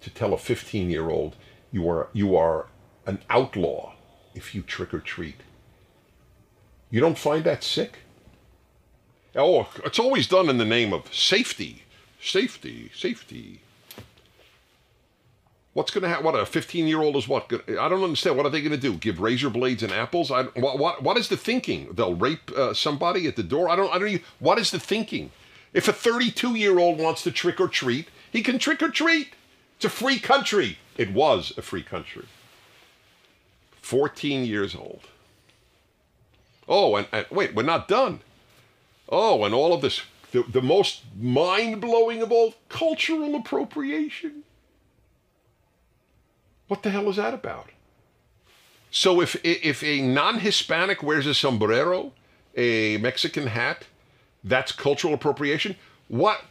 to 0.00 0.10
tell 0.10 0.32
a 0.32 0.38
15 0.38 0.90
year 0.90 1.10
old 1.10 1.36
you 1.72 1.88
are, 1.88 2.08
you 2.12 2.36
are 2.36 2.66
an 3.06 3.20
outlaw 3.28 3.94
if 4.34 4.54
you 4.54 4.62
trick 4.62 4.94
or 4.94 5.00
treat? 5.00 5.40
You 6.90 7.00
don't 7.00 7.18
find 7.18 7.44
that 7.44 7.64
sick? 7.64 7.98
Oh, 9.34 9.68
it's 9.84 9.98
always 9.98 10.28
done 10.28 10.48
in 10.48 10.58
the 10.58 10.64
name 10.64 10.92
of 10.92 11.12
safety, 11.12 11.82
safety, 12.20 12.90
safety. 12.94 13.60
What's 15.74 15.90
going 15.90 16.02
to 16.02 16.08
happen? 16.08 16.24
What 16.24 16.36
a 16.36 16.46
15 16.46 16.86
year 16.86 17.02
old 17.02 17.16
is 17.16 17.26
what? 17.26 17.52
I 17.52 17.88
don't 17.88 18.04
understand. 18.04 18.36
What 18.36 18.46
are 18.46 18.50
they 18.50 18.60
going 18.62 18.70
to 18.70 18.78
do? 18.78 18.94
Give 18.94 19.20
razor 19.20 19.50
blades 19.50 19.82
and 19.82 19.92
apples? 19.92 20.30
I, 20.30 20.44
what, 20.44 20.78
what, 20.78 21.02
what 21.02 21.18
is 21.18 21.28
the 21.28 21.36
thinking? 21.36 21.88
They'll 21.92 22.14
rape 22.14 22.50
uh, 22.56 22.74
somebody 22.74 23.26
at 23.26 23.34
the 23.34 23.42
door? 23.42 23.68
I 23.68 23.76
don't, 23.76 23.92
I 23.92 23.98
don't 23.98 24.08
even, 24.08 24.24
what 24.38 24.58
is 24.58 24.70
the 24.70 24.78
thinking? 24.78 25.32
If 25.72 25.88
a 25.88 25.92
32 25.92 26.54
year 26.54 26.78
old 26.78 26.98
wants 26.98 27.22
to 27.24 27.32
trick 27.32 27.60
or 27.60 27.66
treat, 27.66 28.08
he 28.30 28.42
can 28.42 28.58
trick 28.60 28.82
or 28.82 28.88
treat. 28.88 29.34
It's 29.76 29.84
a 29.84 29.88
free 29.90 30.20
country. 30.20 30.78
It 30.96 31.12
was 31.12 31.52
a 31.56 31.62
free 31.62 31.82
country. 31.82 32.26
14 33.82 34.46
years 34.46 34.76
old. 34.76 35.02
Oh, 36.68 36.94
and, 36.94 37.08
and 37.10 37.26
wait, 37.30 37.54
we're 37.54 37.64
not 37.64 37.88
done. 37.88 38.20
Oh, 39.08 39.44
and 39.44 39.52
all 39.52 39.74
of 39.74 39.82
this, 39.82 40.02
the, 40.30 40.44
the 40.44 40.62
most 40.62 41.02
mind 41.20 41.80
blowing 41.80 42.22
of 42.22 42.30
all 42.30 42.54
cultural 42.68 43.34
appropriation. 43.34 44.44
What 46.68 46.82
the 46.82 46.90
hell 46.90 47.08
is 47.08 47.16
that 47.16 47.34
about? 47.34 47.70
So 48.90 49.20
if 49.20 49.36
if 49.44 49.82
a 49.82 50.00
non-Hispanic 50.00 51.02
wears 51.02 51.26
a 51.26 51.34
sombrero, 51.34 52.12
a 52.56 52.96
Mexican 52.98 53.48
hat, 53.48 53.86
that's 54.42 54.72
cultural 54.72 55.14
appropriation. 55.14 55.76
What? 56.08 56.42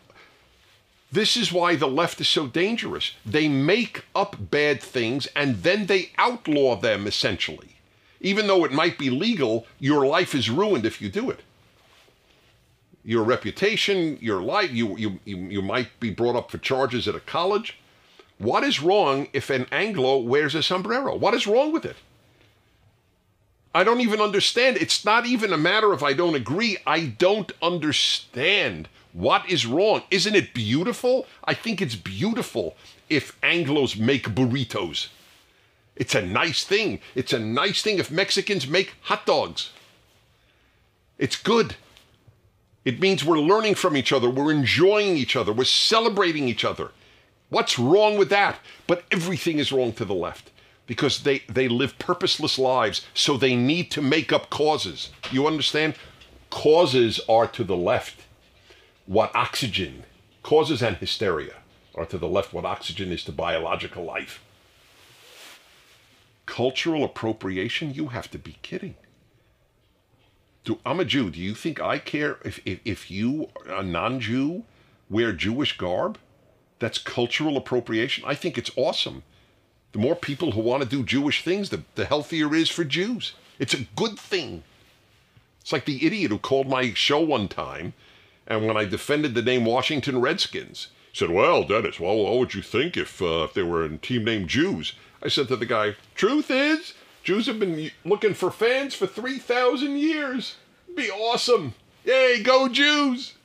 This 1.12 1.38
is 1.38 1.53
why 1.53 1.75
the 1.75 1.88
left 1.88 2.20
is 2.20 2.27
so 2.27 2.48
dangerous. 2.48 3.12
They 3.24 3.48
make 3.48 4.03
up 4.15 4.36
bad 4.50 4.82
things 4.82 5.27
and 5.36 5.62
then 5.62 5.86
they 5.86 6.12
outlaw 6.17 6.75
them 6.75 7.05
essentially. 7.05 7.75
Even 8.20 8.48
though 8.48 8.65
it 8.65 8.72
might 8.72 8.98
be 8.98 9.10
legal, 9.10 9.67
your 9.79 10.08
life 10.08 10.34
is 10.34 10.50
ruined 10.50 10.86
if 10.86 11.01
you 11.01 11.10
do 11.10 11.29
it. 11.29 11.41
Your 13.05 13.24
reputation, 13.24 14.17
your 14.22 14.41
life, 14.41 14.72
you, 14.72 14.98
you, 14.98 15.20
you, 15.24 15.38
you 15.38 15.62
might 15.62 16.00
be 16.00 16.10
brought 16.10 16.36
up 16.36 16.50
for 16.50 16.58
charges 16.58 17.08
at 17.08 17.15
a 17.15 17.20
college. 17.20 17.77
What 18.43 18.65
is 18.65 18.81
wrong 18.81 19.27
if 19.31 19.50
an 19.50 19.67
Anglo 19.71 20.17
wears 20.17 20.53
a 20.53 20.62
sombrero? 20.62 21.15
What 21.15 21.33
is 21.33 21.47
wrong 21.47 21.71
with 21.71 21.85
it? 21.85 21.95
I 23.73 23.85
don't 23.85 24.01
even 24.01 24.19
understand. 24.19 24.75
It's 24.77 25.05
not 25.05 25.25
even 25.25 25.53
a 25.53 25.57
matter 25.57 25.93
of 25.93 26.03
I 26.03 26.12
don't 26.12 26.35
agree. 26.35 26.77
I 26.85 27.05
don't 27.05 27.51
understand. 27.62 28.89
What 29.13 29.50
is 29.50 29.65
wrong? 29.65 30.03
Isn't 30.12 30.35
it 30.35 30.53
beautiful? 30.53 31.25
I 31.45 31.53
think 31.53 31.81
it's 31.81 31.95
beautiful 31.95 32.75
if 33.09 33.39
Anglos 33.41 33.97
make 33.97 34.35
burritos. 34.35 35.07
It's 35.95 36.13
a 36.13 36.21
nice 36.21 36.65
thing. 36.65 37.00
It's 37.15 37.31
a 37.31 37.39
nice 37.39 37.81
thing 37.81 37.97
if 37.97 38.12
Mexicans 38.12 38.67
make 38.67 38.93
hot 39.03 39.25
dogs. 39.25 39.71
It's 41.17 41.38
good. 41.38 41.75
It 42.83 43.00
means 43.00 43.23
we're 43.23 43.39
learning 43.39 43.75
from 43.75 43.95
each 43.95 44.12
other, 44.12 44.29
we're 44.29 44.51
enjoying 44.51 45.15
each 45.15 45.38
other, 45.38 45.53
we're 45.53 45.63
celebrating 45.63 46.50
each 46.50 46.65
other. 46.65 46.91
What's 47.53 47.77
wrong 47.77 48.17
with 48.17 48.29
that? 48.29 48.57
But 48.88 49.03
everything 49.12 49.60
is 49.60 49.72
wrong 49.72 49.93
to 49.93 50.05
the 50.05 50.15
left 50.15 50.50
because 50.88 51.22
they, 51.22 51.43
they 51.48 51.67
live 51.67 52.00
purposeless 52.00 52.57
lives, 52.57 53.05
so 53.13 53.38
they 53.38 53.55
need 53.55 53.91
to 53.91 54.01
make 54.01 54.33
up 54.33 54.50
causes. 54.50 55.12
You 55.31 55.45
understand? 55.45 55.93
Causes 56.50 57.22
are 57.29 57.45
to 57.45 57.63
the 57.63 57.77
left 57.77 58.22
what 59.05 59.36
oxygen, 59.36 60.03
causes 60.41 60.81
and 60.81 60.98
hysteria 60.98 61.57
are 61.93 62.05
to 62.07 62.17
the 62.17 62.27
left 62.27 62.53
what 62.53 62.65
oxygen 62.65 63.12
is 63.12 63.24
to 63.25 63.31
biological 63.31 64.03
life. 64.03 64.43
Cultural 66.48 67.03
appropriation? 67.03 67.93
You 67.93 68.07
have 68.07 68.31
to 68.31 68.39
be 68.39 68.57
kidding. 68.63 68.95
Do, 70.63 70.79
I'm 70.83 71.00
a 71.00 71.05
Jew. 71.05 71.29
Do 71.29 71.39
you 71.39 71.53
think 71.53 71.79
I 71.79 72.00
care 72.00 72.39
if, 72.43 72.60
if, 72.65 72.79
if 72.83 73.12
you, 73.12 73.50
a 73.67 73.83
non 73.83 74.19
Jew, 74.19 74.63
wear 75.07 75.33
Jewish 75.33 75.77
garb? 75.77 76.17
That's 76.83 76.97
cultural 76.97 77.55
appropriation. 77.55 78.25
I 78.27 78.35
think 78.35 78.57
it's 78.57 78.71
awesome. 78.75 79.23
The 79.93 79.99
more 79.99 80.17
people 80.17 80.51
who 80.51 80.59
want 80.59 80.83
to 80.83 80.89
do 80.89 81.01
Jewish 81.01 81.41
things, 81.41 81.69
the, 81.69 81.83
the 81.95 82.03
healthier 82.03 82.53
it 82.53 82.59
is 82.59 82.69
for 82.69 82.83
Jews. 82.83 83.35
It's 83.57 83.73
a 83.73 83.87
good 83.95 84.19
thing. 84.19 84.63
It's 85.61 85.71
like 85.71 85.85
the 85.85 86.05
idiot 86.05 86.31
who 86.31 86.39
called 86.39 86.67
my 86.67 86.93
show 86.93 87.21
one 87.21 87.47
time, 87.47 87.93
and 88.45 88.67
when 88.67 88.75
I 88.75 88.83
defended 88.83 89.33
the 89.33 89.41
name 89.41 89.63
Washington 89.63 90.19
Redskins, 90.19 90.89
said, 91.13 91.29
Well, 91.29 91.63
Dennis, 91.63 92.01
well, 92.01 92.17
what 92.17 92.37
would 92.37 92.53
you 92.53 92.61
think 92.61 92.97
if, 92.97 93.21
uh, 93.21 93.45
if 93.45 93.53
they 93.53 93.63
were 93.63 93.85
a 93.85 93.97
team 93.97 94.25
named 94.25 94.49
Jews? 94.49 94.91
I 95.23 95.29
said 95.29 95.47
to 95.47 95.55
the 95.55 95.65
guy, 95.65 95.95
Truth 96.15 96.51
is, 96.51 96.95
Jews 97.23 97.45
have 97.45 97.61
been 97.61 97.91
looking 98.03 98.33
for 98.33 98.51
fans 98.51 98.93
for 98.93 99.07
3,000 99.07 99.95
years. 99.95 100.57
Be 100.93 101.09
awesome. 101.09 101.75
Yay, 102.03 102.43
go 102.43 102.67
Jews! 102.67 103.35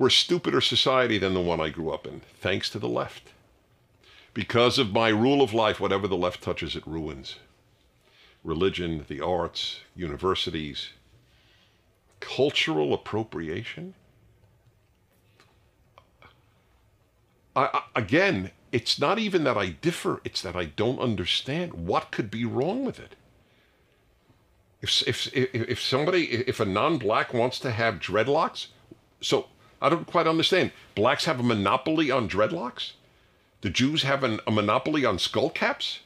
We're 0.00 0.06
a 0.06 0.10
stupider 0.10 0.62
society 0.62 1.18
than 1.18 1.34
the 1.34 1.42
one 1.42 1.60
I 1.60 1.68
grew 1.68 1.90
up 1.90 2.06
in, 2.06 2.22
thanks 2.40 2.70
to 2.70 2.78
the 2.78 2.88
left. 2.88 3.34
Because 4.32 4.78
of 4.78 4.94
my 4.94 5.10
rule 5.10 5.42
of 5.42 5.52
life, 5.52 5.78
whatever 5.78 6.08
the 6.08 6.16
left 6.16 6.42
touches, 6.42 6.74
it 6.74 6.86
ruins. 6.86 7.36
Religion, 8.42 9.04
the 9.08 9.20
arts, 9.20 9.80
universities, 9.94 10.94
cultural 12.18 12.94
appropriation. 12.94 13.92
I, 17.54 17.64
I, 17.66 17.82
again, 17.94 18.52
it's 18.72 18.98
not 18.98 19.18
even 19.18 19.44
that 19.44 19.58
I 19.58 19.66
differ, 19.66 20.22
it's 20.24 20.40
that 20.40 20.56
I 20.56 20.64
don't 20.64 20.98
understand 20.98 21.74
what 21.74 22.10
could 22.10 22.30
be 22.30 22.46
wrong 22.46 22.86
with 22.86 22.98
it. 22.98 23.16
If, 24.80 25.06
if, 25.06 25.28
if, 25.34 25.78
somebody, 25.78 26.24
if 26.30 26.58
a 26.58 26.64
non 26.64 26.96
black 26.96 27.34
wants 27.34 27.58
to 27.58 27.70
have 27.70 27.96
dreadlocks, 27.96 28.68
so 29.20 29.48
I 29.80 29.88
don't 29.88 30.06
quite 30.06 30.26
understand. 30.26 30.72
Blacks 30.94 31.24
have 31.24 31.40
a 31.40 31.44
monopoly 31.44 32.10
on 32.10 32.28
dreadlocks? 32.28 32.92
The 33.62 33.70
Jews 33.70 34.02
have 34.02 34.24
an, 34.24 34.40
a 34.46 34.50
monopoly 34.50 35.04
on 35.04 35.18
skull 35.18 35.50
caps? 35.50 36.00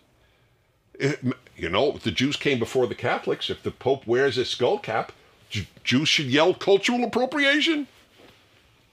It, 0.95 1.21
eh, 1.25 1.31
you 1.57 1.69
know, 1.69 1.93
the 1.93 2.11
Jews 2.11 2.37
came 2.37 2.59
before 2.59 2.87
the 2.87 2.95
Catholics. 2.95 3.50
If 3.50 3.62
the 3.62 3.71
Pope 3.71 4.07
wears 4.07 4.38
a 4.38 4.45
skull 4.45 4.78
cap, 4.78 5.12
J- 5.50 5.69
Jews 5.85 6.09
should 6.09 6.26
yell 6.26 6.54
cultural 6.54 7.04
appropriation. 7.04 7.87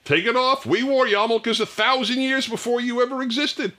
Take 0.04 0.26
it 0.26 0.36
off. 0.36 0.66
We 0.66 0.82
wore 0.82 1.06
yarmulkes 1.06 1.60
a 1.60 1.66
thousand 1.66 2.20
years 2.20 2.48
before 2.48 2.80
you 2.80 3.02
ever 3.02 3.22
existed. 3.22 3.72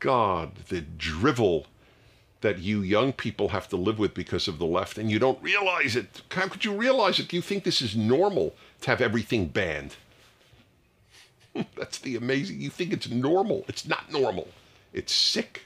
God, 0.00 0.56
the 0.68 0.80
drivel 0.80 1.66
that 2.40 2.58
you 2.58 2.82
young 2.82 3.12
people 3.12 3.48
have 3.48 3.68
to 3.68 3.76
live 3.76 3.98
with 3.98 4.14
because 4.14 4.48
of 4.48 4.58
the 4.58 4.66
left, 4.66 4.98
and 4.98 5.10
you 5.10 5.18
don't 5.18 5.42
realize 5.42 5.96
it. 5.96 6.22
How 6.30 6.48
could 6.48 6.64
you 6.64 6.72
realize 6.72 7.18
it? 7.18 7.28
Do 7.28 7.36
you 7.36 7.42
think 7.42 7.64
this 7.64 7.82
is 7.82 7.96
normal 7.96 8.54
to 8.82 8.90
have 8.90 9.00
everything 9.00 9.46
banned? 9.46 9.96
That's 11.76 11.98
the 11.98 12.16
amazing. 12.16 12.60
You 12.60 12.70
think 12.70 12.92
it's 12.92 13.08
normal. 13.08 13.64
It's 13.68 13.86
not 13.86 14.12
normal. 14.12 14.48
It's 14.92 15.12
sick. 15.12 15.62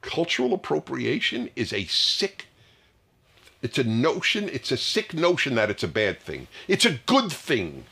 Cultural 0.00 0.54
appropriation 0.54 1.50
is 1.54 1.72
a 1.72 1.84
sick 1.84 2.46
it's 3.62 3.78
a 3.78 3.84
notion, 3.84 4.48
it's 4.48 4.72
a 4.72 4.76
sick 4.76 5.14
notion 5.14 5.54
that 5.54 5.70
it's 5.70 5.84
a 5.84 5.88
bad 5.88 6.20
thing. 6.20 6.48
It's 6.66 6.84
a 6.84 6.98
good 7.06 7.30
thing. 7.30 7.84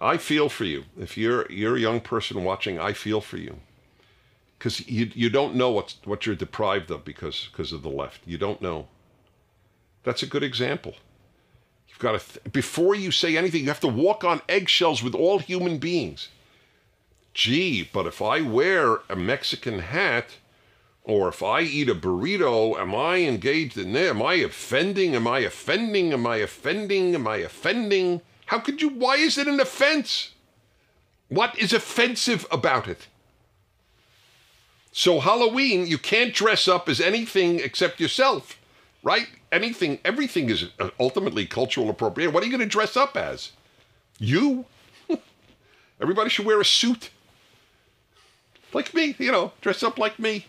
I 0.00 0.16
feel 0.16 0.48
for 0.48 0.64
you. 0.64 0.84
If 0.98 1.16
you're 1.16 1.50
you're 1.50 1.76
a 1.76 1.80
young 1.80 2.00
person 2.00 2.44
watching, 2.44 2.78
I 2.78 2.92
feel 2.92 3.20
for 3.20 3.36
you. 3.36 3.58
Cuz 4.58 4.88
you 4.88 5.10
you 5.14 5.30
don't 5.30 5.54
know 5.54 5.70
what's 5.70 5.96
what 6.04 6.26
you're 6.26 6.34
deprived 6.34 6.90
of 6.90 7.04
because 7.04 7.48
because 7.50 7.72
of 7.72 7.82
the 7.82 7.88
left. 7.88 8.20
You 8.26 8.38
don't 8.38 8.62
know. 8.62 8.88
That's 10.04 10.22
a 10.22 10.26
good 10.26 10.42
example. 10.42 10.94
You've 11.88 11.98
got 11.98 12.20
to 12.20 12.32
th- 12.32 12.52
before 12.52 12.94
you 12.94 13.10
say 13.10 13.36
anything, 13.36 13.62
you 13.62 13.68
have 13.68 13.80
to 13.80 13.88
walk 13.88 14.24
on 14.24 14.40
eggshells 14.48 15.02
with 15.02 15.14
all 15.14 15.38
human 15.38 15.78
beings 15.78 16.28
gee, 17.38 17.88
but 17.92 18.04
if 18.04 18.20
I 18.20 18.40
wear 18.40 18.98
a 19.08 19.14
Mexican 19.14 19.78
hat 19.78 20.38
or 21.04 21.28
if 21.28 21.40
I 21.40 21.60
eat 21.62 21.88
a 21.88 21.94
burrito, 21.94 22.78
am 22.78 22.94
I 22.94 23.18
engaged 23.18 23.78
in 23.78 23.92
there? 23.92 24.10
Am 24.10 24.20
I 24.20 24.34
offending? 24.34 25.14
Am 25.14 25.26
I 25.28 25.38
offending? 25.40 26.12
Am 26.12 26.26
I 26.26 26.38
offending? 26.38 27.14
Am 27.14 27.28
I 27.28 27.36
offending? 27.36 28.20
How 28.48 28.58
could 28.58 28.80
you? 28.80 28.88
Why 28.88 29.16
is 29.16 29.36
it 29.36 29.46
an 29.46 29.60
offense? 29.60 30.30
What 31.28 31.58
is 31.58 31.74
offensive 31.74 32.46
about 32.50 32.88
it? 32.88 33.06
So, 34.90 35.20
Halloween, 35.20 35.86
you 35.86 35.98
can't 35.98 36.34
dress 36.34 36.66
up 36.66 36.88
as 36.88 36.98
anything 36.98 37.60
except 37.60 38.00
yourself, 38.00 38.58
right? 39.02 39.28
Anything, 39.52 39.98
everything 40.02 40.48
is 40.48 40.70
ultimately 40.98 41.44
cultural 41.44 41.90
appropriation. 41.90 42.32
What 42.32 42.42
are 42.42 42.46
you 42.46 42.52
going 42.52 42.66
to 42.66 42.72
dress 42.78 42.96
up 42.96 43.16
as? 43.18 43.52
You? 44.18 44.64
Everybody 46.00 46.30
should 46.30 46.46
wear 46.46 46.60
a 46.60 46.64
suit 46.64 47.10
like 48.72 48.94
me, 48.94 49.14
you 49.18 49.30
know, 49.30 49.52
dress 49.60 49.82
up 49.82 49.98
like 49.98 50.18
me. 50.18 50.46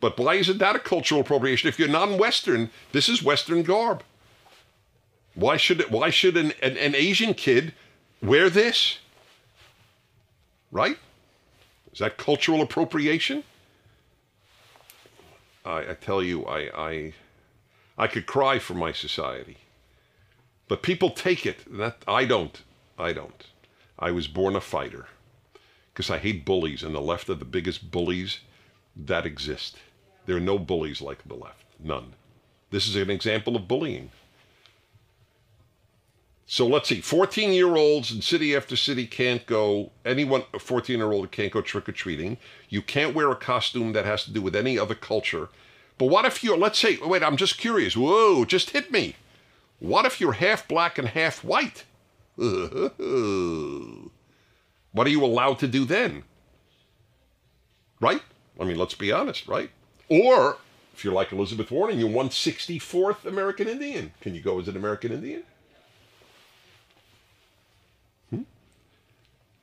But 0.00 0.18
why 0.18 0.34
isn't 0.34 0.58
that 0.58 0.76
a 0.76 0.80
cultural 0.80 1.22
appropriation? 1.22 1.68
If 1.68 1.78
you're 1.78 1.88
non-Western, 1.88 2.70
this 2.92 3.08
is 3.08 3.22
Western 3.22 3.62
garb. 3.62 4.02
Why 5.40 5.56
should 5.56 5.90
why 5.90 6.10
should 6.10 6.36
an, 6.36 6.52
an, 6.62 6.76
an 6.76 6.94
Asian 6.94 7.32
kid 7.32 7.72
wear 8.20 8.50
this? 8.50 8.98
Right? 10.70 10.98
Is 11.92 12.00
that 12.00 12.18
cultural 12.18 12.60
appropriation? 12.60 13.42
I, 15.64 15.78
I 15.90 15.94
tell 15.94 16.22
you, 16.22 16.44
I, 16.44 16.88
I 16.88 17.12
I 17.96 18.06
could 18.06 18.26
cry 18.26 18.58
for 18.58 18.74
my 18.74 18.92
society. 18.92 19.56
But 20.68 20.82
people 20.82 21.08
take 21.08 21.46
it. 21.46 21.64
That 21.70 22.04
I 22.06 22.26
don't. 22.26 22.62
I 22.98 23.14
don't. 23.14 23.46
I 23.98 24.10
was 24.10 24.28
born 24.28 24.54
a 24.56 24.60
fighter 24.60 25.06
because 25.92 26.10
I 26.10 26.18
hate 26.18 26.44
bullies, 26.44 26.82
and 26.82 26.94
the 26.94 27.00
left 27.00 27.30
are 27.30 27.34
the 27.34 27.46
biggest 27.46 27.90
bullies 27.90 28.40
that 28.94 29.24
exist. 29.24 29.78
There 30.26 30.36
are 30.36 30.48
no 30.52 30.58
bullies 30.58 31.00
like 31.00 31.26
the 31.26 31.34
left, 31.34 31.64
none. 31.82 32.12
This 32.70 32.86
is 32.86 32.96
an 32.96 33.10
example 33.10 33.56
of 33.56 33.66
bullying. 33.66 34.10
So 36.52 36.66
let's 36.66 36.88
see, 36.88 37.00
14 37.00 37.52
year 37.52 37.76
olds 37.76 38.10
in 38.10 38.22
city 38.22 38.56
after 38.56 38.74
city 38.74 39.06
can't 39.06 39.46
go, 39.46 39.92
anyone, 40.04 40.42
a 40.52 40.58
14 40.58 40.98
year 40.98 41.12
old 41.12 41.30
can't 41.30 41.52
go 41.52 41.60
trick 41.62 41.88
or 41.88 41.92
treating. 41.92 42.38
You 42.68 42.82
can't 42.82 43.14
wear 43.14 43.30
a 43.30 43.36
costume 43.36 43.92
that 43.92 44.04
has 44.04 44.24
to 44.24 44.32
do 44.32 44.42
with 44.42 44.56
any 44.56 44.76
other 44.76 44.96
culture. 44.96 45.48
But 45.96 46.06
what 46.06 46.24
if 46.24 46.42
you're, 46.42 46.58
let's 46.58 46.80
say, 46.80 46.96
wait, 46.96 47.22
I'm 47.22 47.36
just 47.36 47.56
curious. 47.56 47.96
Whoa, 47.96 48.44
just 48.44 48.70
hit 48.70 48.90
me. 48.90 49.14
What 49.78 50.06
if 50.06 50.20
you're 50.20 50.32
half 50.32 50.66
black 50.66 50.98
and 50.98 51.06
half 51.06 51.44
white? 51.44 51.84
What 54.92 55.06
are 55.06 55.10
you 55.10 55.24
allowed 55.24 55.60
to 55.60 55.68
do 55.68 55.84
then? 55.84 56.24
Right? 58.00 58.22
I 58.58 58.64
mean, 58.64 58.76
let's 58.76 58.96
be 58.96 59.12
honest, 59.12 59.46
right? 59.46 59.70
Or 60.08 60.56
if 60.92 61.04
you're 61.04 61.14
like 61.14 61.30
Elizabeth 61.30 61.70
Warren 61.70 62.00
you're 62.00 62.10
164th 62.10 63.24
American 63.24 63.68
Indian, 63.68 64.12
can 64.20 64.34
you 64.34 64.40
go 64.40 64.58
as 64.58 64.66
an 64.66 64.76
American 64.76 65.12
Indian? 65.12 65.44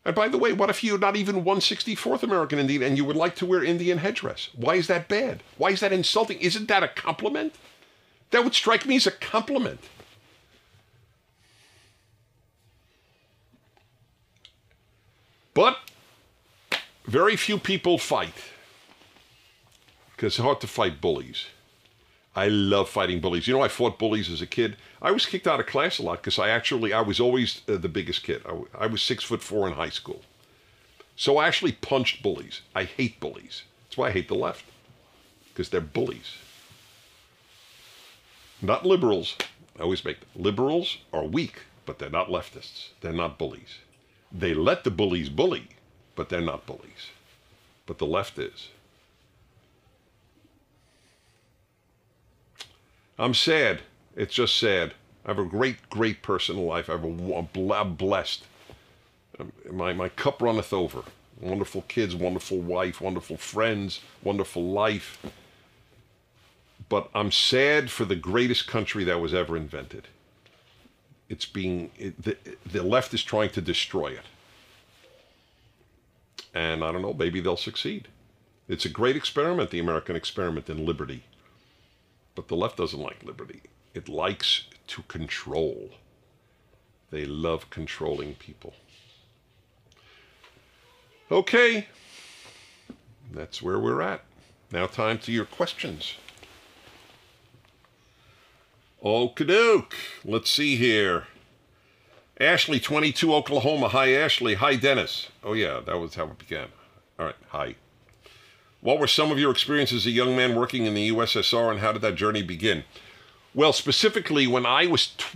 And 0.08 0.16
by 0.16 0.30
the 0.30 0.38
way, 0.38 0.54
what 0.54 0.70
if 0.70 0.86
you're 0.86 0.98
not 0.98 1.18
even 1.18 1.44
164th 1.44 2.24
American 2.24 2.60
Indian 2.60 2.82
and 2.82 2.96
you 2.96 3.04
would 3.04 3.18
like 3.18 3.36
to 3.36 3.46
wear 3.46 3.62
Indian 3.62 3.98
headdress? 3.98 4.48
Why 4.56 4.76
is 4.76 4.88
that 4.88 5.10
bad? 5.10 5.44
Why 5.58 5.72
is 5.72 5.82
that 5.82 5.92
insulting? 5.92 6.40
Isn't 6.40 6.70
that 6.70 6.82
a 6.82 6.88
compliment? 6.88 7.56
That 8.32 8.46
would 8.46 8.56
strike 8.56 8.86
me 8.86 8.96
as 8.96 9.06
a 9.06 9.12
compliment. 9.12 9.82
But 15.54 15.78
very 17.06 17.36
few 17.36 17.58
people 17.58 17.98
fight 17.98 18.36
because 20.16 20.36
it's 20.36 20.42
hard 20.42 20.62
to 20.62 20.68
fight 20.68 21.02
bullies. 21.02 21.48
I 22.38 22.50
love 22.50 22.88
fighting 22.88 23.20
bullies. 23.20 23.48
You 23.48 23.56
know, 23.56 23.64
I 23.64 23.68
fought 23.68 23.98
bullies 23.98 24.30
as 24.30 24.44
a 24.44 24.46
kid. 24.46 24.78
I 25.02 25.10
was 25.10 25.26
kicked 25.26 25.48
out 25.48 25.60
of 25.60 25.66
class 25.66 25.98
a 25.98 26.04
lot 26.04 26.20
because 26.20 26.38
I 26.38 26.50
actually 26.50 26.94
I 26.94 27.02
was 27.02 27.20
always 27.20 27.62
uh, 27.68 27.78
the 27.78 27.90
biggest 27.90 28.22
kid. 28.22 28.44
I, 28.48 28.84
I 28.84 28.86
was 28.86 29.02
six 29.02 29.24
foot 29.24 29.42
four 29.42 29.68
in 29.68 29.74
high 29.74 29.90
school. 29.90 30.22
So 31.16 31.38
I 31.40 31.48
actually 31.48 31.72
punched 31.72 32.22
bullies. 32.22 32.62
I 32.76 32.84
hate 32.84 33.20
bullies. 33.20 33.64
That's 33.84 33.98
why 33.98 34.10
I 34.10 34.12
hate 34.12 34.28
the 34.28 34.36
left, 34.36 34.66
because 35.50 35.70
they're 35.70 35.82
bullies. 35.82 36.36
Not 38.62 38.86
liberals. 38.86 39.36
I 39.80 39.82
always 39.82 40.06
make 40.06 40.20
liberals 40.36 40.98
are 41.12 41.26
weak, 41.26 41.62
but 41.88 41.98
they're 41.98 42.12
not 42.12 42.28
leftists. 42.28 42.90
They're 43.02 43.14
not 43.14 43.40
bullies. 43.40 43.80
They 44.32 44.54
let 44.54 44.84
the 44.84 44.92
bullies 44.92 45.30
bully, 45.30 45.70
but 46.16 46.30
they're 46.30 46.42
not 46.42 46.68
bullies. 46.68 47.10
But 47.88 47.98
the 47.98 48.06
left 48.06 48.38
is. 48.38 48.70
I'm 53.20 53.34
sad. 53.34 53.82
It's 54.16 54.34
just 54.34 54.58
sad. 54.58 54.94
I 55.26 55.30
have 55.30 55.40
a 55.40 55.46
great, 55.46 55.90
great 55.90 56.22
personal 56.22 56.64
life. 56.64 56.90
I 56.90 56.94
have 56.94 57.04
a, 57.04 57.48
I'm 57.74 57.96
blessed. 57.96 58.46
Um, 59.40 59.52
my, 59.72 59.94
my 59.94 60.10
cup 60.10 60.42
runneth 60.42 60.74
over. 60.74 61.04
Wonderful 61.40 61.84
kids, 61.84 62.16
wonderful 62.16 62.60
wife, 62.60 63.00
wonderful 63.02 63.38
friends, 63.38 64.02
wonderful 64.24 64.64
life. 64.64 65.24
But 66.90 67.10
I'm 67.14 67.32
sad 67.32 67.92
for 67.92 68.06
the 68.06 68.16
greatest 68.16 68.68
country 68.68 69.04
that 69.04 69.20
was 69.20 69.34
ever 69.34 69.58
invented. 69.58 70.08
It's 71.30 71.46
being, 71.46 71.92
it, 71.98 72.22
the, 72.22 72.38
the 72.66 72.82
left 72.82 73.14
is 73.14 73.24
trying 73.24 73.50
to 73.52 73.62
destroy 73.62 74.08
it. 74.08 74.26
And 76.54 76.84
I 76.84 76.92
don't 76.92 77.02
know, 77.02 77.14
maybe 77.14 77.42
they'll 77.42 77.58
succeed. 77.58 78.08
It's 78.68 78.86
a 78.86 78.90
great 78.90 79.16
experiment, 79.16 79.70
the 79.70 79.80
American 79.80 80.16
experiment 80.16 80.70
in 80.70 80.86
liberty. 80.86 81.24
But 82.38 82.50
the 82.50 82.56
left 82.56 82.78
doesn't 82.78 83.00
like 83.00 83.24
liberty. 83.24 83.64
It 83.96 84.08
likes 84.08 84.66
to 84.90 85.02
control. 85.08 85.90
They 87.10 87.26
love 87.26 87.72
controlling 87.72 88.36
people. 88.36 88.76
Okay, 91.32 91.88
that's 93.34 93.60
where 93.64 93.80
we're 93.80 94.04
at. 94.04 94.22
Now, 94.72 94.86
time 94.86 95.18
to 95.20 95.32
your 95.32 95.46
questions. 95.46 96.14
Okie 99.04 99.92
Let's 100.24 100.52
see 100.52 100.76
here. 100.76 101.26
Ashley, 102.40 102.80
22, 102.80 103.34
Oklahoma. 103.34 103.90
Hi, 103.90 104.14
Ashley. 104.14 104.54
Hi, 104.54 104.76
Dennis. 104.76 105.30
Oh, 105.44 105.54
yeah, 105.54 105.80
that 105.84 105.98
was 105.98 106.14
how 106.14 106.26
it 106.26 106.38
began. 106.38 106.68
All 107.18 107.26
right, 107.26 107.36
hi. 107.48 107.76
What 108.82 109.00
were 109.00 109.08
some 109.08 109.32
of 109.32 109.40
your 109.40 109.52
experiences 109.52 110.04
as 110.04 110.08
a 110.08 110.12
young 110.12 110.36
man 110.36 110.56
working 110.56 110.86
in 110.86 110.94
the 110.94 111.10
USSR 111.12 111.72
and 111.72 111.80
how 111.80 111.92
did 111.92 112.02
that 112.04 112.16
journey 112.16 112.44
begin? 112.44 112.84
Well, 113.54 113.74
specifically, 113.74 114.46
when 114.46 114.66
I 114.66 114.86
was 114.86 115.08
tw- 115.08 115.36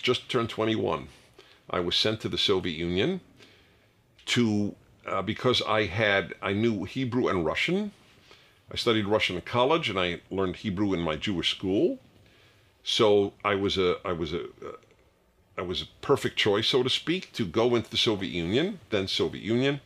just 0.00 0.28
turned 0.28 0.48
21, 0.48 1.08
I 1.68 1.80
was 1.80 1.96
sent 1.96 2.20
to 2.20 2.28
the 2.28 2.38
Soviet 2.38 2.76
Union 2.76 3.20
to 4.26 4.74
uh, 5.06 5.22
because 5.22 5.62
I 5.62 5.86
had 5.86 6.34
I 6.40 6.52
knew 6.52 6.84
Hebrew 6.84 7.28
and 7.28 7.44
Russian. 7.44 7.92
I 8.72 8.76
studied 8.76 9.06
Russian 9.06 9.36
in 9.36 9.42
college 9.42 9.88
and 9.90 9.98
I 9.98 10.20
learned 10.30 10.56
Hebrew 10.56 10.94
in 10.94 11.00
my 11.00 11.16
Jewish 11.16 11.50
school. 11.50 11.98
So 12.82 13.32
I 13.44 13.54
was 13.54 13.76
a 13.76 13.96
I 14.04 14.12
was 14.12 14.32
a 14.32 14.44
uh, 14.44 14.76
I 15.58 15.62
was 15.62 15.82
a 15.82 15.86
perfect 16.02 16.36
choice, 16.36 16.68
so 16.68 16.82
to 16.82 16.90
speak, 16.90 17.32
to 17.32 17.44
go 17.44 17.74
into 17.74 17.90
the 17.90 17.96
Soviet 17.96 18.30
Union, 18.30 18.78
then 18.90 19.08
Soviet 19.08 19.42
Union, 19.42 19.80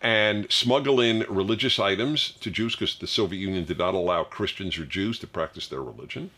and 0.00 0.50
smuggle 0.50 1.00
in 1.00 1.24
religious 1.28 1.78
items 1.78 2.32
to 2.40 2.50
Jews 2.50 2.74
because 2.74 2.98
the 2.98 3.06
Soviet 3.06 3.40
Union 3.40 3.64
did 3.64 3.78
not 3.78 3.94
allow 3.94 4.24
Christians 4.24 4.78
or 4.78 4.84
Jews 4.84 5.18
to 5.20 5.26
practice 5.26 5.68
their 5.68 5.82
religion. 5.82 6.30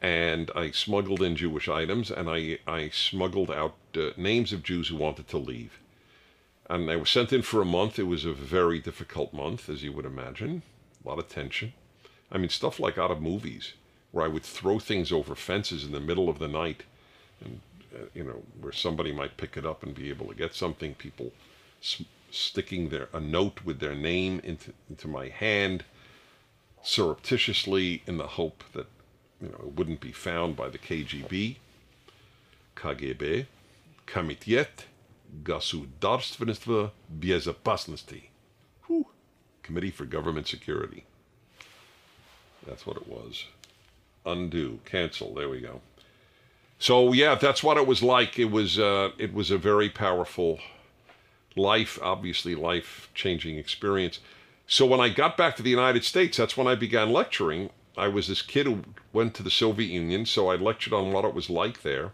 And 0.00 0.50
I 0.56 0.70
smuggled 0.70 1.22
in 1.22 1.36
Jewish 1.36 1.68
items 1.68 2.10
and 2.10 2.28
I, 2.28 2.58
I 2.66 2.88
smuggled 2.88 3.50
out 3.50 3.76
uh, 3.96 4.10
names 4.16 4.52
of 4.52 4.62
Jews 4.62 4.88
who 4.88 4.96
wanted 4.96 5.28
to 5.28 5.38
leave. 5.38 5.78
And 6.68 6.90
I 6.90 6.96
was 6.96 7.10
sent 7.10 7.32
in 7.32 7.42
for 7.42 7.60
a 7.60 7.66
month. 7.66 7.98
It 7.98 8.04
was 8.04 8.24
a 8.24 8.32
very 8.32 8.78
difficult 8.78 9.32
month, 9.32 9.68
as 9.68 9.82
you 9.82 9.92
would 9.92 10.06
imagine. 10.06 10.62
A 11.04 11.08
lot 11.08 11.18
of 11.18 11.28
tension. 11.28 11.74
I 12.30 12.38
mean, 12.38 12.48
stuff 12.48 12.80
like 12.80 12.96
out 12.96 13.10
of 13.10 13.20
movies, 13.20 13.74
where 14.10 14.24
I 14.24 14.28
would 14.28 14.42
throw 14.42 14.78
things 14.78 15.12
over 15.12 15.34
fences 15.34 15.84
in 15.84 15.92
the 15.92 16.00
middle 16.00 16.30
of 16.30 16.38
the 16.38 16.48
night, 16.48 16.84
and 17.44 17.60
uh, 17.94 18.06
you 18.14 18.24
know, 18.24 18.42
where 18.60 18.72
somebody 18.72 19.12
might 19.12 19.36
pick 19.36 19.56
it 19.56 19.66
up 19.66 19.82
and 19.82 19.94
be 19.94 20.08
able 20.08 20.26
to 20.28 20.34
get 20.34 20.54
something. 20.54 20.94
People 20.94 21.32
sticking 22.31 22.89
their 22.89 23.09
a 23.13 23.19
note 23.19 23.63
with 23.63 23.79
their 23.79 23.95
name 23.95 24.39
into 24.43 24.73
into 24.89 25.07
my 25.07 25.27
hand 25.29 25.83
surreptitiously 26.83 28.03
in 28.05 28.17
the 28.17 28.27
hope 28.27 28.63
that 28.73 28.87
you 29.41 29.49
know 29.49 29.59
it 29.59 29.73
wouldn't 29.75 29.99
be 29.99 30.11
found 30.11 30.55
by 30.55 30.69
the 30.69 30.77
KGB, 30.77 31.57
KGB, 32.75 33.45
Комитет 34.05 34.85
государственного 35.43 36.91
безопасности, 37.09 38.29
Committee 39.67 39.91
for 39.91 40.05
Government 40.05 40.47
Security. 40.47 41.03
That's 42.65 42.87
what 42.87 42.95
it 42.95 43.07
was. 43.07 43.45
Undo, 44.25 44.79
cancel. 44.85 45.33
There 45.33 45.49
we 45.49 45.59
go. 45.59 45.81
So 46.79 47.11
yeah, 47.11 47.35
that's 47.35 47.63
what 47.63 47.75
it 47.75 47.85
was 47.85 48.01
like. 48.01 48.39
It 48.39 48.49
was 48.51 48.79
uh, 48.79 49.09
it 49.17 49.33
was 49.33 49.51
a 49.51 49.57
very 49.57 49.89
powerful 49.89 50.59
life, 51.56 51.98
obviously 52.02 52.54
life 52.54 53.10
changing 53.14 53.56
experience. 53.56 54.20
So 54.66 54.86
when 54.86 55.00
I 55.00 55.08
got 55.08 55.36
back 55.36 55.56
to 55.56 55.62
the 55.62 55.70
United 55.70 56.04
States, 56.04 56.36
that's 56.36 56.56
when 56.56 56.66
I 56.66 56.74
began 56.74 57.12
lecturing. 57.12 57.70
I 57.96 58.08
was 58.08 58.28
this 58.28 58.42
kid 58.42 58.66
who 58.66 58.82
went 59.12 59.34
to 59.34 59.42
the 59.42 59.50
Soviet 59.50 59.88
Union, 59.88 60.24
so 60.24 60.48
I 60.48 60.56
lectured 60.56 60.92
on 60.92 61.12
what 61.12 61.24
it 61.24 61.34
was 61.34 61.50
like 61.50 61.82
there. 61.82 62.12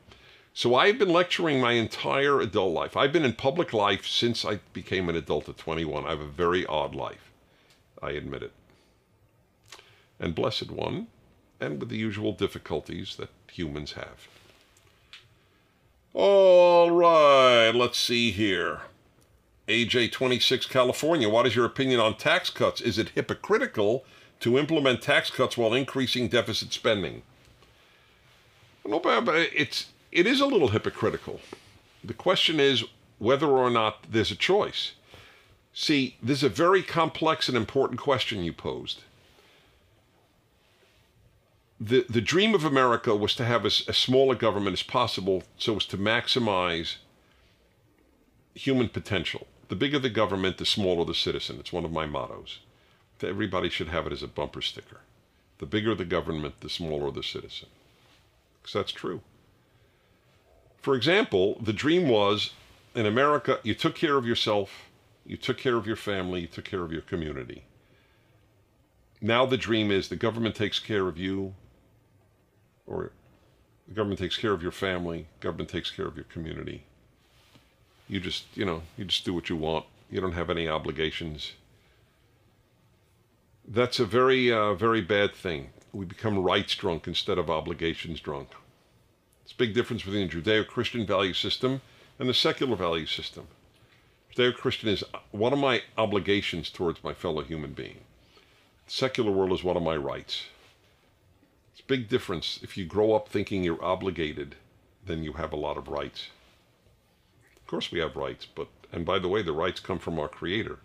So 0.54 0.74
I've 0.74 0.98
been 0.98 1.12
lecturing 1.12 1.60
my 1.60 1.72
entire 1.72 2.40
adult 2.40 2.72
life. 2.72 2.96
I've 2.96 3.12
been 3.12 3.24
in 3.24 3.34
public 3.34 3.72
life 3.72 4.08
since 4.08 4.44
I 4.44 4.58
became 4.72 5.08
an 5.08 5.14
adult 5.14 5.48
at 5.48 5.56
21. 5.56 6.04
I 6.04 6.10
have 6.10 6.20
a 6.20 6.26
very 6.26 6.66
odd 6.66 6.96
life. 6.96 7.30
I 8.02 8.10
admit 8.10 8.42
it. 8.42 8.52
And 10.18 10.34
blessed 10.34 10.72
one, 10.72 11.06
and 11.60 11.78
with 11.78 11.90
the 11.90 11.96
usual 11.96 12.32
difficulties 12.32 13.14
that 13.16 13.30
humans 13.52 13.92
have. 13.92 14.26
All 16.12 16.90
right, 16.90 17.70
let's 17.70 18.00
see 18.00 18.32
here. 18.32 18.80
AJ26 19.68 20.68
California, 20.70 21.28
what 21.28 21.46
is 21.46 21.54
your 21.54 21.66
opinion 21.66 22.00
on 22.00 22.16
tax 22.16 22.48
cuts? 22.48 22.80
Is 22.80 22.98
it 22.98 23.10
hypocritical 23.10 24.04
to 24.40 24.58
implement 24.58 25.02
tax 25.02 25.30
cuts 25.30 25.58
while 25.58 25.74
increasing 25.74 26.28
deficit 26.28 26.72
spending? 26.72 27.22
No, 28.86 28.98
uh, 29.00 29.20
but 29.20 29.34
it's 29.54 29.88
it 30.10 30.26
is 30.26 30.40
a 30.40 30.46
little 30.46 30.68
hypocritical. 30.68 31.40
The 32.02 32.14
question 32.14 32.58
is 32.58 32.84
whether 33.18 33.46
or 33.46 33.68
not 33.68 34.06
there's 34.10 34.30
a 34.30 34.36
choice. 34.36 34.92
See, 35.74 36.16
this 36.22 36.38
is 36.38 36.44
a 36.44 36.48
very 36.48 36.82
complex 36.82 37.48
and 37.48 37.56
important 37.56 38.00
question 38.00 38.42
you 38.42 38.54
posed. 38.54 39.02
The, 41.80 42.06
the 42.08 42.22
dream 42.22 42.54
of 42.54 42.64
America 42.64 43.14
was 43.14 43.34
to 43.36 43.44
have 43.44 43.64
as, 43.66 43.84
as 43.86 43.96
small 43.96 44.32
a 44.32 44.34
government 44.34 44.72
as 44.72 44.82
possible 44.82 45.44
so 45.58 45.76
as 45.76 45.84
to 45.86 45.98
maximize 45.98 46.96
human 48.54 48.88
potential. 48.88 49.46
The 49.68 49.76
bigger 49.76 49.98
the 49.98 50.10
government, 50.10 50.58
the 50.58 50.66
smaller 50.66 51.04
the 51.04 51.14
citizen. 51.14 51.56
It's 51.60 51.72
one 51.72 51.84
of 51.84 51.92
my 51.92 52.06
mottos. 52.06 52.60
Everybody 53.22 53.68
should 53.68 53.88
have 53.88 54.06
it 54.06 54.12
as 54.12 54.22
a 54.22 54.28
bumper 54.28 54.62
sticker. 54.62 55.00
The 55.58 55.66
bigger 55.66 55.94
the 55.94 56.04
government, 56.04 56.60
the 56.60 56.70
smaller 56.70 57.10
the 57.10 57.22
citizen. 57.22 57.68
Because 58.60 58.72
that's 58.74 58.92
true. 58.92 59.20
For 60.80 60.94
example, 60.94 61.58
the 61.60 61.72
dream 61.72 62.08
was 62.08 62.52
in 62.94 63.06
America, 63.06 63.58
you 63.62 63.74
took 63.74 63.94
care 63.94 64.16
of 64.16 64.26
yourself, 64.26 64.88
you 65.26 65.36
took 65.36 65.58
care 65.58 65.76
of 65.76 65.86
your 65.86 65.96
family, 65.96 66.42
you 66.42 66.46
took 66.46 66.64
care 66.64 66.82
of 66.82 66.92
your 66.92 67.02
community. 67.02 67.64
Now 69.20 69.44
the 69.44 69.56
dream 69.56 69.90
is 69.90 70.08
the 70.08 70.16
government 70.16 70.54
takes 70.54 70.78
care 70.78 71.08
of 71.08 71.18
you, 71.18 71.54
or 72.86 73.10
the 73.86 73.94
government 73.94 74.20
takes 74.20 74.36
care 74.36 74.52
of 74.52 74.62
your 74.62 74.72
family, 74.72 75.26
government 75.40 75.68
takes 75.68 75.90
care 75.90 76.06
of 76.06 76.16
your 76.16 76.24
community, 76.24 76.84
you 78.08 78.20
just, 78.20 78.44
you 78.54 78.64
know, 78.64 78.82
you 78.96 79.04
just 79.04 79.24
do 79.24 79.34
what 79.34 79.48
you 79.48 79.56
want. 79.56 79.84
You 80.10 80.20
don't 80.20 80.32
have 80.32 80.50
any 80.50 80.66
obligations. 80.68 81.52
That's 83.66 84.00
a 84.00 84.06
very, 84.06 84.50
uh, 84.50 84.74
very 84.74 85.02
bad 85.02 85.34
thing. 85.34 85.70
We 85.92 86.06
become 86.06 86.38
rights 86.38 86.74
drunk 86.74 87.06
instead 87.06 87.38
of 87.38 87.50
obligations 87.50 88.20
drunk. 88.20 88.48
It's 89.44 89.52
a 89.52 89.56
big 89.56 89.74
difference 89.74 90.02
between 90.02 90.28
the 90.28 90.34
Judeo-Christian 90.34 91.06
value 91.06 91.34
system 91.34 91.82
and 92.18 92.28
the 92.28 92.34
secular 92.34 92.76
value 92.76 93.06
system. 93.06 93.48
Judeo-Christian 94.34 94.88
is 94.88 95.04
what 95.30 95.52
are 95.52 95.56
my 95.56 95.82
obligations 95.96 96.70
towards 96.70 97.04
my 97.04 97.12
fellow 97.12 97.42
human 97.42 97.72
being? 97.72 98.00
The 98.86 98.92
secular 98.92 99.30
world 99.30 99.52
is 99.52 99.64
what 99.64 99.76
are 99.76 99.80
my 99.80 99.96
rights? 99.96 100.44
It's 101.72 101.80
a 101.80 101.86
big 101.86 102.08
difference. 102.08 102.58
If 102.62 102.76
you 102.76 102.86
grow 102.86 103.12
up 103.12 103.28
thinking 103.28 103.64
you're 103.64 103.84
obligated, 103.84 104.56
then 105.04 105.22
you 105.22 105.34
have 105.34 105.52
a 105.52 105.56
lot 105.56 105.76
of 105.76 105.88
rights. 105.88 106.28
Course 107.68 107.92
we 107.92 107.98
have 107.98 108.16
rights, 108.16 108.46
but 108.46 108.68
and 108.92 109.04
by 109.04 109.18
the 109.18 109.28
way, 109.28 109.42
the 109.42 109.52
rights 109.52 109.78
come 109.78 109.98
from 109.98 110.18
our 110.18 110.26
Creator. 110.26 110.78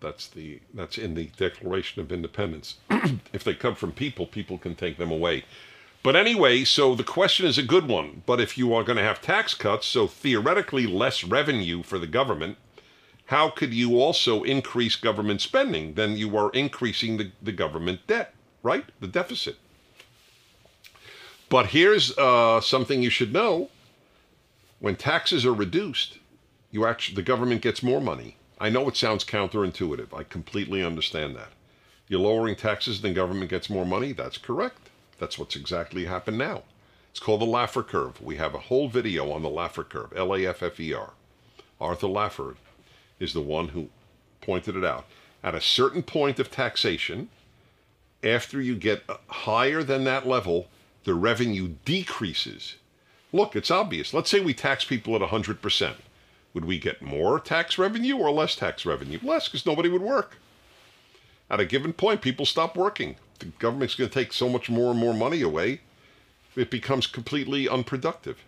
That's 0.00 0.26
the 0.26 0.60
that's 0.72 0.96
in 0.96 1.14
the 1.14 1.26
Declaration 1.36 2.00
of 2.00 2.10
Independence. 2.10 2.78
if 3.34 3.44
they 3.44 3.54
come 3.54 3.74
from 3.74 3.92
people, 3.92 4.26
people 4.26 4.56
can 4.56 4.74
take 4.74 4.96
them 4.96 5.10
away. 5.10 5.44
But 6.02 6.16
anyway, 6.16 6.64
so 6.64 6.94
the 6.94 7.04
question 7.04 7.44
is 7.44 7.58
a 7.58 7.62
good 7.62 7.86
one. 7.86 8.22
But 8.24 8.40
if 8.40 8.56
you 8.56 8.72
are 8.72 8.82
going 8.82 8.96
to 8.96 9.04
have 9.04 9.20
tax 9.20 9.52
cuts, 9.52 9.86
so 9.86 10.06
theoretically 10.06 10.86
less 10.86 11.22
revenue 11.22 11.82
for 11.82 11.98
the 11.98 12.06
government, 12.06 12.56
how 13.26 13.50
could 13.50 13.74
you 13.74 14.00
also 14.00 14.44
increase 14.44 14.96
government 14.96 15.42
spending? 15.42 15.94
Then 15.94 16.16
you 16.16 16.34
are 16.38 16.50
increasing 16.50 17.18
the, 17.18 17.30
the 17.42 17.52
government 17.52 18.00
debt, 18.06 18.34
right? 18.62 18.86
The 19.00 19.06
deficit. 19.06 19.56
But 21.50 21.66
here's 21.66 22.16
uh, 22.16 22.62
something 22.62 23.02
you 23.02 23.10
should 23.10 23.34
know 23.34 23.68
when 24.82 24.96
taxes 24.96 25.46
are 25.46 25.54
reduced, 25.54 26.18
you 26.72 26.84
actually 26.84 27.14
the 27.14 27.22
government 27.22 27.62
gets 27.62 27.84
more 27.84 28.00
money. 28.00 28.34
I 28.58 28.68
know 28.68 28.88
it 28.88 28.96
sounds 28.96 29.24
counterintuitive. 29.24 30.12
I 30.12 30.24
completely 30.24 30.82
understand 30.82 31.36
that. 31.36 31.50
You're 32.08 32.18
lowering 32.18 32.56
taxes, 32.56 33.00
then 33.00 33.14
government 33.14 33.48
gets 33.48 33.70
more 33.70 33.86
money. 33.86 34.12
That's 34.12 34.38
correct. 34.38 34.90
That's 35.20 35.38
what's 35.38 35.54
exactly 35.54 36.06
happened 36.06 36.38
now. 36.38 36.64
It's 37.12 37.20
called 37.20 37.42
the 37.42 37.46
Laffer 37.46 37.86
curve. 37.86 38.20
We 38.20 38.34
have 38.36 38.56
a 38.56 38.58
whole 38.58 38.88
video 38.88 39.30
on 39.30 39.42
the 39.42 39.48
Laffer 39.48 39.88
curve, 39.88 40.12
L 40.16 40.34
A 40.34 40.44
F 40.48 40.64
F 40.64 40.80
E 40.80 40.92
R. 40.92 41.12
Arthur 41.80 42.08
Laffer 42.08 42.56
is 43.20 43.34
the 43.34 43.40
one 43.40 43.68
who 43.68 43.88
pointed 44.40 44.74
it 44.74 44.84
out. 44.84 45.06
At 45.44 45.54
a 45.54 45.60
certain 45.60 46.02
point 46.02 46.40
of 46.40 46.50
taxation, 46.50 47.28
after 48.24 48.60
you 48.60 48.74
get 48.74 49.04
higher 49.28 49.84
than 49.84 50.02
that 50.04 50.26
level, 50.26 50.66
the 51.04 51.14
revenue 51.14 51.76
decreases. 51.84 52.74
Look, 53.32 53.56
it's 53.56 53.70
obvious. 53.70 54.12
Let's 54.12 54.30
say 54.30 54.40
we 54.40 54.54
tax 54.54 54.84
people 54.84 55.16
at 55.16 55.22
100%. 55.22 55.94
Would 56.54 56.64
we 56.66 56.78
get 56.78 57.00
more 57.00 57.40
tax 57.40 57.78
revenue 57.78 58.16
or 58.16 58.30
less 58.30 58.54
tax 58.54 58.84
revenue? 58.84 59.18
Less, 59.22 59.48
because 59.48 59.64
nobody 59.64 59.88
would 59.88 60.02
work. 60.02 60.36
At 61.50 61.60
a 61.60 61.64
given 61.64 61.92
point, 61.92 62.20
people 62.20 62.44
stop 62.44 62.76
working. 62.76 63.16
The 63.38 63.46
government's 63.58 63.94
going 63.94 64.10
to 64.10 64.14
take 64.14 64.32
so 64.32 64.48
much 64.48 64.68
more 64.68 64.90
and 64.90 65.00
more 65.00 65.14
money 65.14 65.40
away, 65.40 65.80
it 66.54 66.70
becomes 66.70 67.06
completely 67.06 67.68
unproductive. 67.68 68.38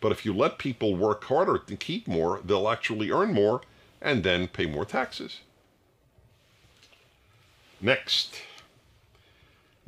But 0.00 0.12
if 0.12 0.24
you 0.24 0.32
let 0.32 0.58
people 0.58 0.96
work 0.96 1.24
harder 1.24 1.58
to 1.58 1.76
keep 1.76 2.08
more, 2.08 2.40
they'll 2.44 2.68
actually 2.68 3.10
earn 3.10 3.34
more 3.34 3.62
and 4.00 4.22
then 4.22 4.48
pay 4.48 4.66
more 4.66 4.84
taxes. 4.84 5.40
Next. 7.80 8.42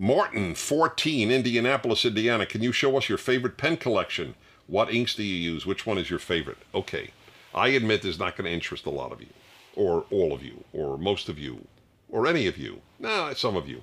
Martin, 0.02 0.54
14, 0.54 1.30
Indianapolis, 1.30 2.06
Indiana. 2.06 2.46
Can 2.46 2.62
you 2.62 2.72
show 2.72 2.96
us 2.96 3.10
your 3.10 3.18
favorite 3.18 3.58
pen 3.58 3.76
collection? 3.76 4.34
What 4.66 4.90
inks 4.90 5.14
do 5.14 5.22
you 5.22 5.34
use? 5.34 5.66
Which 5.66 5.84
one 5.84 5.98
is 5.98 6.08
your 6.08 6.18
favorite? 6.18 6.56
Okay. 6.74 7.10
I 7.54 7.68
admit 7.68 8.00
this 8.00 8.14
is 8.14 8.18
not 8.18 8.34
going 8.34 8.46
to 8.46 8.50
interest 8.50 8.86
a 8.86 8.90
lot 8.90 9.12
of 9.12 9.20
you, 9.20 9.28
or 9.76 10.06
all 10.10 10.32
of 10.32 10.42
you, 10.42 10.64
or 10.72 10.96
most 10.96 11.28
of 11.28 11.38
you, 11.38 11.66
or 12.08 12.26
any 12.26 12.46
of 12.46 12.56
you. 12.56 12.80
No, 12.98 13.34
some 13.34 13.56
of 13.56 13.68
you. 13.68 13.82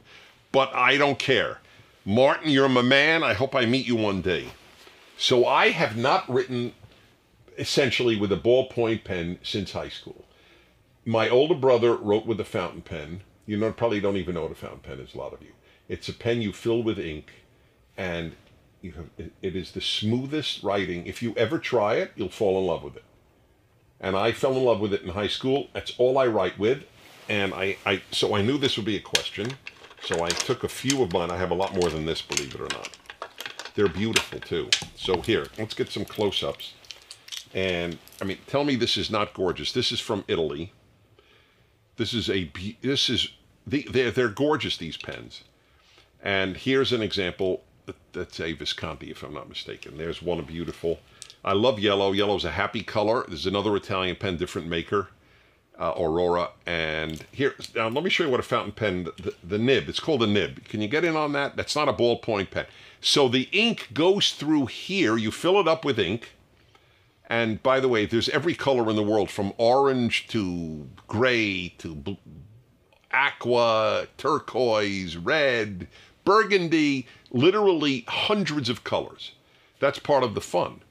But 0.51 0.73
I 0.73 0.97
don't 0.97 1.19
care. 1.19 1.59
Martin, 2.03 2.49
you're 2.49 2.67
my 2.67 2.81
man. 2.81 3.21
I 3.21 3.33
hope 3.33 3.53
I 3.53 3.67
meet 3.67 3.85
you 3.85 3.95
one 3.95 4.23
day. 4.23 4.47
So 5.19 5.45
I 5.45 5.69
have 5.69 5.97
not 5.97 6.27
written 6.27 6.73
essentially 7.59 8.15
with 8.19 8.31
a 8.31 8.37
ballpoint 8.37 9.03
pen 9.03 9.37
since 9.43 9.73
high 9.73 9.89
school. 9.89 10.25
My 11.05 11.29
older 11.29 11.53
brother 11.53 11.95
wrote 11.95 12.25
with 12.25 12.39
a 12.39 12.45
fountain 12.45 12.81
pen. 12.81 13.21
You 13.45 13.57
know, 13.57 13.71
probably 13.71 13.99
don't 13.99 14.17
even 14.17 14.33
know 14.33 14.41
what 14.41 14.51
a 14.51 14.55
fountain 14.55 14.79
pen 14.79 14.99
is, 14.99 15.13
a 15.13 15.17
lot 15.19 15.33
of 15.33 15.43
you. 15.43 15.49
It's 15.89 16.09
a 16.09 16.13
pen 16.13 16.41
you 16.41 16.51
fill 16.51 16.83
with 16.83 16.99
ink, 16.99 17.31
and 17.95 18.33
you 18.81 18.91
have, 18.93 19.09
it, 19.17 19.31
is 19.41 19.71
the 19.71 19.81
smoothest 19.81 20.63
writing. 20.63 21.07
If 21.07 21.21
you 21.21 21.33
ever 21.35 21.57
try 21.59 21.95
it, 21.95 22.11
you'll 22.15 22.29
fall 22.29 22.59
in 22.59 22.67
love 22.67 22.83
with 22.83 22.95
it. 22.95 23.03
And 23.99 24.15
I 24.15 24.31
fell 24.31 24.55
in 24.55 24.63
love 24.63 24.79
with 24.79 24.93
it 24.93 25.01
in 25.01 25.09
high 25.09 25.27
school. 25.27 25.67
That's 25.73 25.93
all 25.97 26.17
I 26.17 26.27
write 26.27 26.59
with, 26.59 26.83
and 27.29 27.53
I, 27.53 27.77
I 27.85 28.01
so 28.11 28.35
I 28.35 28.41
knew 28.41 28.57
this 28.57 28.77
would 28.77 28.85
be 28.85 28.97
a 28.97 29.01
question. 29.01 29.53
So 30.03 30.23
I 30.23 30.29
took 30.29 30.63
a 30.63 30.69
few 30.69 31.01
of 31.01 31.11
mine. 31.11 31.31
I 31.31 31.37
have 31.37 31.51
a 31.51 31.55
lot 31.55 31.73
more 31.73 31.89
than 31.89 32.05
this, 32.05 32.21
believe 32.21 32.53
it 32.53 32.61
or 32.61 32.69
not. 32.69 32.89
They're 33.75 33.87
beautiful 33.87 34.39
too. 34.39 34.69
So 34.95 35.21
here, 35.21 35.47
let's 35.57 35.73
get 35.73 35.89
some 35.89 36.05
close-ups. 36.05 36.73
And 37.53 37.97
I 38.21 38.25
mean, 38.25 38.37
tell 38.47 38.63
me 38.63 38.75
this 38.75 38.97
is 38.97 39.09
not 39.09 39.33
gorgeous. 39.33 39.71
This 39.71 39.91
is 39.91 39.99
from 39.99 40.23
Italy. 40.27 40.73
This 41.95 42.13
is 42.13 42.29
a 42.29 42.51
this 42.81 43.09
is 43.09 43.29
the 43.65 43.87
they're 43.91 44.11
they're 44.11 44.29
gorgeous 44.29 44.77
these 44.77 44.97
pens. 44.97 45.43
And 46.21 46.57
here's 46.57 46.91
an 46.91 47.01
example. 47.01 47.63
That's 48.11 48.39
a 48.39 48.53
Visconti, 48.53 49.11
if 49.11 49.23
I'm 49.23 49.33
not 49.33 49.47
mistaken. 49.47 49.97
There's 49.97 50.21
one 50.21 50.43
beautiful. 50.43 50.99
I 51.45 51.53
love 51.53 51.79
yellow. 51.79 52.11
Yellow's 52.11 52.45
a 52.45 52.51
happy 52.51 52.83
color. 52.83 53.23
There's 53.27 53.45
another 53.45 53.75
Italian 53.75 54.17
pen, 54.17 54.37
different 54.37 54.67
maker, 54.67 55.07
uh, 55.79 55.93
Aurora. 55.97 56.49
And 56.65 57.23
here, 57.31 57.55
now 57.75 57.87
let 57.87 58.03
me 58.03 58.09
show 58.09 58.25
you 58.25 58.29
what 58.29 58.39
a 58.39 58.43
fountain 58.43 58.73
pen, 58.73 59.05
the, 59.05 59.33
the 59.43 59.57
nib, 59.57 59.87
it's 59.87 59.99
called 59.99 60.23
a 60.23 60.27
nib. 60.27 60.65
Can 60.65 60.81
you 60.81 60.87
get 60.87 61.05
in 61.05 61.15
on 61.15 61.31
that? 61.33 61.55
That's 61.55 61.75
not 61.75 61.87
a 61.87 61.93
ballpoint 61.93 62.51
pen. 62.51 62.65
So 62.99 63.29
the 63.29 63.47
ink 63.51 63.89
goes 63.93 64.31
through 64.31 64.65
here. 64.65 65.17
You 65.17 65.31
fill 65.31 65.59
it 65.59 65.67
up 65.67 65.85
with 65.85 65.99
ink. 65.99 66.31
And 67.29 67.61
by 67.61 67.79
the 67.79 67.87
way, 67.87 68.05
there's 68.05 68.29
every 68.29 68.55
color 68.55 68.89
in 68.89 68.95
the 68.95 69.03
world 69.03 69.29
from 69.29 69.53
orange 69.57 70.27
to 70.29 70.87
gray 71.07 71.69
to 71.77 72.17
aqua, 73.11 74.07
turquoise, 74.17 75.17
red, 75.17 75.87
burgundy, 76.27 77.07
literally 77.31 78.03
hundreds 78.09 78.67
of 78.67 78.83
colors. 78.83 79.31
That's 79.79 79.97
part 79.97 80.23
of 80.23 80.35
the 80.35 80.41
fun. 80.41 80.81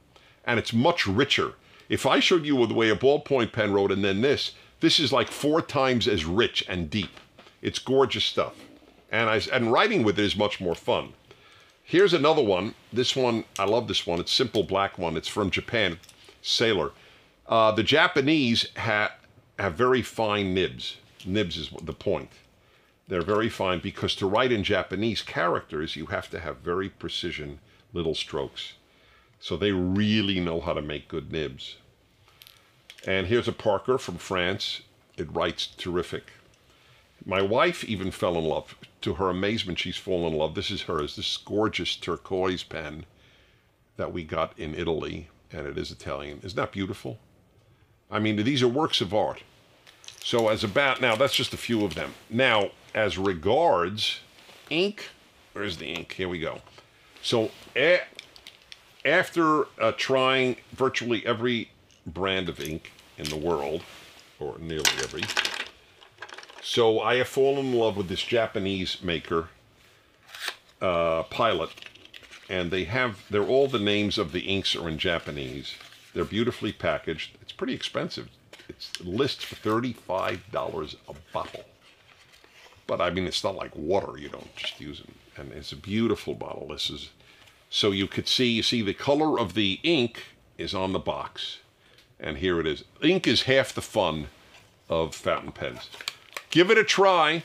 And 0.46 0.58
it's 0.58 0.72
much 0.72 1.06
richer. 1.06 1.52
If 1.90 2.06
I 2.06 2.20
showed 2.20 2.46
you 2.46 2.66
the 2.66 2.72
way 2.72 2.88
a 2.88 2.96
ballpoint 2.96 3.52
pen 3.52 3.74
wrote 3.74 3.92
and 3.92 4.02
then 4.02 4.22
this, 4.22 4.52
this 4.80 4.98
is 4.98 5.12
like 5.12 5.28
four 5.30 5.60
times 5.60 6.08
as 6.08 6.24
rich 6.24 6.64
and 6.70 6.88
deep. 6.88 7.20
It's 7.60 7.78
gorgeous 7.78 8.24
stuff. 8.24 8.54
And, 9.12 9.28
I, 9.28 9.42
and 9.52 9.70
writing 9.70 10.04
with 10.04 10.18
it 10.18 10.24
is 10.24 10.36
much 10.36 10.58
more 10.58 10.74
fun. 10.74 11.12
Here's 11.84 12.14
another 12.14 12.42
one. 12.42 12.74
This 12.90 13.14
one, 13.14 13.44
I 13.58 13.66
love 13.66 13.88
this 13.88 14.06
one. 14.06 14.18
It's 14.20 14.32
simple 14.32 14.62
black 14.62 14.96
one. 14.96 15.18
It's 15.18 15.28
from 15.28 15.50
Japan, 15.50 15.98
Sailor. 16.40 16.92
Uh, 17.46 17.72
the 17.72 17.82
Japanese 17.82 18.68
ha 18.74 19.12
have 19.58 19.74
very 19.74 20.00
fine 20.00 20.54
nibs. 20.54 20.96
Nibs 21.26 21.58
is 21.58 21.68
the 21.82 21.92
point. 21.92 22.30
They're 23.08 23.22
very 23.22 23.48
fine 23.48 23.80
because 23.80 24.14
to 24.16 24.26
write 24.26 24.50
in 24.50 24.64
Japanese 24.64 25.22
characters, 25.22 25.94
you 25.96 26.06
have 26.06 26.28
to 26.30 26.40
have 26.40 26.58
very 26.58 26.88
precision 26.88 27.60
little 27.92 28.14
strokes. 28.14 28.74
So 29.38 29.56
they 29.56 29.72
really 29.72 30.40
know 30.40 30.60
how 30.60 30.72
to 30.72 30.82
make 30.82 31.08
good 31.08 31.30
nibs. 31.30 31.76
And 33.06 33.28
here's 33.28 33.46
a 33.46 33.52
Parker 33.52 33.98
from 33.98 34.18
France. 34.18 34.82
It 35.16 35.32
writes 35.32 35.66
terrific. 35.66 36.32
My 37.24 37.40
wife 37.40 37.84
even 37.84 38.10
fell 38.10 38.36
in 38.36 38.44
love. 38.44 38.74
To 39.02 39.14
her 39.14 39.30
amazement, 39.30 39.78
she's 39.78 39.96
fallen 39.96 40.32
in 40.32 40.38
love. 40.38 40.54
This 40.54 40.70
is 40.70 40.82
hers, 40.82 41.16
this 41.16 41.36
gorgeous 41.36 41.94
turquoise 41.96 42.64
pen 42.64 43.06
that 43.96 44.12
we 44.12 44.24
got 44.24 44.58
in 44.58 44.74
Italy, 44.74 45.28
and 45.52 45.66
it 45.66 45.78
is 45.78 45.90
Italian. 45.90 46.40
Isn't 46.42 46.56
that 46.56 46.72
beautiful? 46.72 47.18
I 48.10 48.18
mean, 48.18 48.36
these 48.36 48.62
are 48.62 48.68
works 48.68 49.00
of 49.00 49.14
art. 49.14 49.42
So 50.26 50.48
as 50.48 50.64
about, 50.64 51.00
now 51.00 51.14
that's 51.14 51.36
just 51.36 51.54
a 51.54 51.56
few 51.56 51.84
of 51.84 51.94
them. 51.94 52.12
Now, 52.28 52.70
as 52.92 53.16
regards 53.16 54.22
ink, 54.70 55.10
where's 55.52 55.76
the 55.76 55.86
ink? 55.86 56.14
Here 56.14 56.28
we 56.28 56.40
go. 56.40 56.62
So 57.22 57.52
a, 57.76 58.00
after 59.04 59.66
uh, 59.80 59.92
trying 59.96 60.56
virtually 60.72 61.24
every 61.24 61.70
brand 62.04 62.48
of 62.48 62.58
ink 62.58 62.90
in 63.16 63.28
the 63.28 63.36
world, 63.36 63.84
or 64.40 64.58
nearly 64.58 64.90
every, 65.00 65.22
so 66.60 66.98
I 66.98 67.18
have 67.18 67.28
fallen 67.28 67.66
in 67.66 67.74
love 67.74 67.96
with 67.96 68.08
this 68.08 68.22
Japanese 68.22 69.00
maker, 69.04 69.50
uh, 70.82 71.22
Pilot, 71.22 71.70
and 72.50 72.72
they 72.72 72.82
have, 72.82 73.22
they're 73.30 73.46
all 73.46 73.68
the 73.68 73.78
names 73.78 74.18
of 74.18 74.32
the 74.32 74.40
inks 74.40 74.74
are 74.74 74.88
in 74.88 74.98
Japanese. 74.98 75.76
They're 76.14 76.24
beautifully 76.24 76.72
packaged. 76.72 77.38
It's 77.40 77.52
pretty 77.52 77.74
expensive. 77.74 78.28
It's 78.68 79.00
lists 79.00 79.44
for 79.44 79.54
$35 79.56 80.96
a 81.08 81.14
bottle. 81.32 81.64
But 82.86 83.00
I 83.00 83.10
mean, 83.10 83.26
it's 83.26 83.42
not 83.42 83.56
like 83.56 83.74
water. 83.74 84.18
You 84.18 84.28
don't 84.28 84.54
just 84.56 84.80
use 84.80 85.00
it. 85.00 85.10
And 85.36 85.52
it's 85.52 85.72
a 85.72 85.76
beautiful 85.76 86.34
bottle. 86.34 86.68
This 86.68 86.90
is, 86.90 87.10
so 87.68 87.90
you 87.90 88.06
could 88.06 88.28
see, 88.28 88.50
you 88.50 88.62
see 88.62 88.82
the 88.82 88.94
color 88.94 89.38
of 89.38 89.54
the 89.54 89.80
ink 89.82 90.22
is 90.56 90.74
on 90.74 90.92
the 90.92 90.98
box. 90.98 91.58
And 92.18 92.38
here 92.38 92.60
it 92.60 92.66
is. 92.66 92.84
Ink 93.02 93.26
is 93.26 93.42
half 93.42 93.74
the 93.74 93.82
fun 93.82 94.28
of 94.88 95.14
fountain 95.14 95.52
pens. 95.52 95.90
Give 96.50 96.70
it 96.70 96.78
a 96.78 96.84
try. 96.84 97.42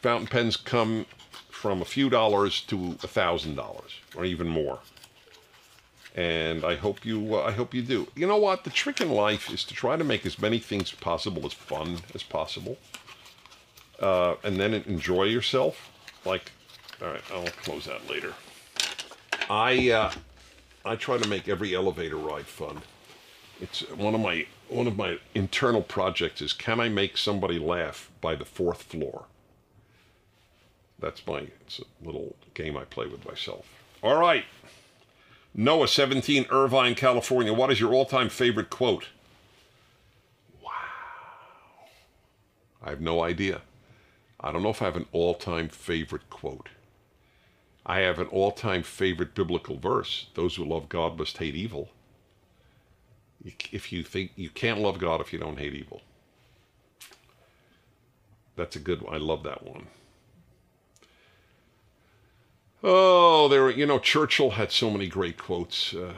Fountain 0.00 0.28
pens 0.28 0.56
come 0.56 1.06
from 1.50 1.80
a 1.80 1.84
few 1.84 2.10
dollars 2.10 2.60
to 2.62 2.96
a 3.02 3.08
thousand 3.08 3.54
dollars 3.54 3.92
or 4.16 4.24
even 4.24 4.48
more. 4.48 4.80
And 6.14 6.64
I 6.64 6.74
hope 6.74 7.06
you, 7.06 7.36
uh, 7.36 7.42
I 7.42 7.52
hope 7.52 7.72
you 7.72 7.82
do. 7.82 8.06
You 8.14 8.26
know 8.26 8.36
what? 8.36 8.64
The 8.64 8.70
trick 8.70 9.00
in 9.00 9.10
life 9.10 9.50
is 9.50 9.64
to 9.64 9.74
try 9.74 9.96
to 9.96 10.04
make 10.04 10.26
as 10.26 10.38
many 10.38 10.58
things 10.58 10.90
possible 10.90 11.46
as 11.46 11.54
fun 11.54 12.00
as 12.14 12.22
possible 12.22 12.76
uh, 14.02 14.34
and 14.42 14.58
then 14.58 14.74
enjoy 14.74 15.24
yourself. 15.24 15.90
Like, 16.24 16.52
all 17.00 17.08
right, 17.08 17.22
I'll 17.32 17.46
close 17.62 17.86
that 17.86 18.08
later. 18.10 18.34
I 19.48 19.90
uh, 19.90 20.12
I 20.84 20.96
try 20.96 21.16
to 21.16 21.28
make 21.28 21.48
every 21.48 21.74
elevator 21.74 22.16
ride 22.16 22.46
fun. 22.46 22.82
It's 23.60 23.80
one 23.90 24.14
of 24.14 24.20
my 24.20 24.46
one 24.68 24.86
of 24.86 24.96
my 24.96 25.18
internal 25.34 25.82
projects 25.82 26.42
is 26.42 26.52
can 26.52 26.80
I 26.80 26.88
make 26.88 27.16
somebody 27.16 27.58
laugh 27.58 28.10
by 28.20 28.34
the 28.34 28.44
fourth 28.44 28.82
floor? 28.82 29.26
That's 30.98 31.26
my 31.26 31.46
it's 31.66 31.80
a 31.80 32.06
little 32.06 32.36
game 32.54 32.76
I 32.76 32.84
play 32.84 33.06
with 33.06 33.24
myself. 33.26 33.66
All 34.02 34.18
right. 34.18 34.44
Noah 35.54 35.88
17, 35.88 36.46
Irvine, 36.50 36.94
California. 36.94 37.52
What 37.52 37.70
is 37.70 37.78
your 37.78 37.92
all-time 37.92 38.30
favorite 38.30 38.70
quote? 38.70 39.08
Wow. 40.62 40.70
I 42.82 42.90
have 42.90 43.00
no 43.00 43.22
idea. 43.22 43.60
I 44.40 44.50
don't 44.50 44.62
know 44.62 44.70
if 44.70 44.80
I 44.80 44.86
have 44.86 44.96
an 44.96 45.06
all-time 45.12 45.68
favorite 45.68 46.30
quote. 46.30 46.70
I 47.84 47.98
have 48.00 48.18
an 48.18 48.28
all-time 48.28 48.82
favorite 48.82 49.34
biblical 49.34 49.76
verse. 49.78 50.28
Those 50.34 50.56
who 50.56 50.64
love 50.64 50.88
God 50.88 51.18
must 51.18 51.36
hate 51.38 51.54
evil. 51.54 51.90
If 53.44 53.92
you 53.92 54.02
think 54.04 54.32
you 54.36 54.48
can't 54.50 54.80
love 54.80 54.98
God 54.98 55.20
if 55.20 55.32
you 55.32 55.38
don't 55.38 55.58
hate 55.58 55.74
evil. 55.74 56.00
That's 58.56 58.76
a 58.76 58.80
good 58.80 59.02
one. 59.02 59.14
I 59.14 59.18
love 59.18 59.42
that 59.42 59.66
one. 59.66 59.88
Oh, 62.82 63.48
there. 63.48 63.70
You 63.70 63.86
know, 63.86 63.98
Churchill 63.98 64.50
had 64.50 64.72
so 64.72 64.90
many 64.90 65.06
great 65.06 65.38
quotes. 65.38 65.94
Uh, 65.94 66.12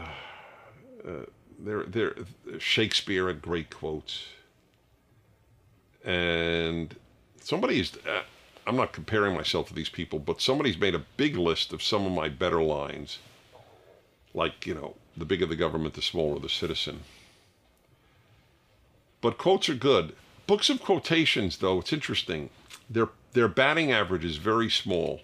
uh, 1.07 1.11
there, 1.59 1.85
there. 1.85 2.15
Shakespeare 2.59 3.27
had 3.29 3.43
great 3.43 3.71
quotes, 3.71 4.25
and 6.05 6.95
somebody's. 7.41 7.97
Uh, 8.07 8.23
I'm 8.67 8.77
not 8.77 8.93
comparing 8.93 9.35
myself 9.35 9.69
to 9.69 9.75
these 9.75 9.91
people, 9.91 10.19
but 10.19 10.41
somebody's 10.41 10.79
made 10.79 10.95
a 10.95 11.05
big 11.19 11.37
list 11.37 11.75
of 11.75 11.83
some 11.83 12.07
of 12.07 12.13
my 12.13 12.31
better 12.31 12.63
lines. 12.63 13.19
Like 14.33 14.67
you 14.67 14.75
know, 14.75 14.95
the 15.17 15.27
bigger 15.27 15.47
the 15.47 15.57
government, 15.57 15.95
the 15.95 16.03
smaller 16.03 16.39
the 16.39 16.49
citizen. 16.49 17.01
But 19.21 19.37
quotes 19.37 19.69
are 19.69 19.75
good. 19.75 20.15
Books 20.47 20.69
of 20.69 20.83
quotations, 20.83 21.59
though, 21.59 21.81
it's 21.81 21.93
interesting. 21.93 22.49
Their 22.89 23.11
their 23.35 23.49
batting 23.49 23.93
average 23.93 24.25
is 24.25 24.39
very 24.39 24.71
small 24.71 25.21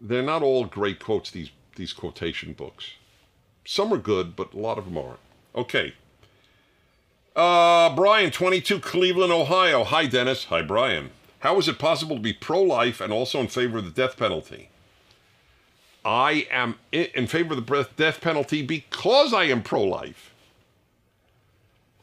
they're 0.00 0.22
not 0.22 0.42
all 0.42 0.64
great 0.64 0.98
quotes, 0.98 1.30
these, 1.30 1.50
these 1.76 1.92
quotation 1.92 2.52
books. 2.52 2.92
Some 3.64 3.92
are 3.92 3.98
good, 3.98 4.34
but 4.34 4.54
a 4.54 4.58
lot 4.58 4.78
of 4.78 4.86
them 4.86 4.98
aren't. 4.98 5.18
Okay. 5.54 5.94
Uh, 7.36 7.94
Brian, 7.94 8.30
22, 8.30 8.80
Cleveland, 8.80 9.32
Ohio. 9.32 9.84
Hi, 9.84 10.06
Dennis. 10.06 10.44
Hi, 10.44 10.62
Brian. 10.62 11.10
How 11.40 11.58
is 11.58 11.68
it 11.68 11.78
possible 11.78 12.16
to 12.16 12.22
be 12.22 12.32
pro 12.32 12.62
life 12.62 13.00
and 13.00 13.12
also 13.12 13.40
in 13.40 13.48
favor 13.48 13.78
of 13.78 13.84
the 13.84 13.90
death 13.90 14.16
penalty? 14.16 14.68
I 16.04 16.46
am 16.50 16.76
in 16.92 17.26
favor 17.26 17.54
of 17.54 17.66
the 17.66 17.88
death 17.96 18.20
penalty 18.20 18.62
because 18.62 19.34
I 19.34 19.44
am 19.44 19.62
pro 19.62 19.82
life. 19.82 20.34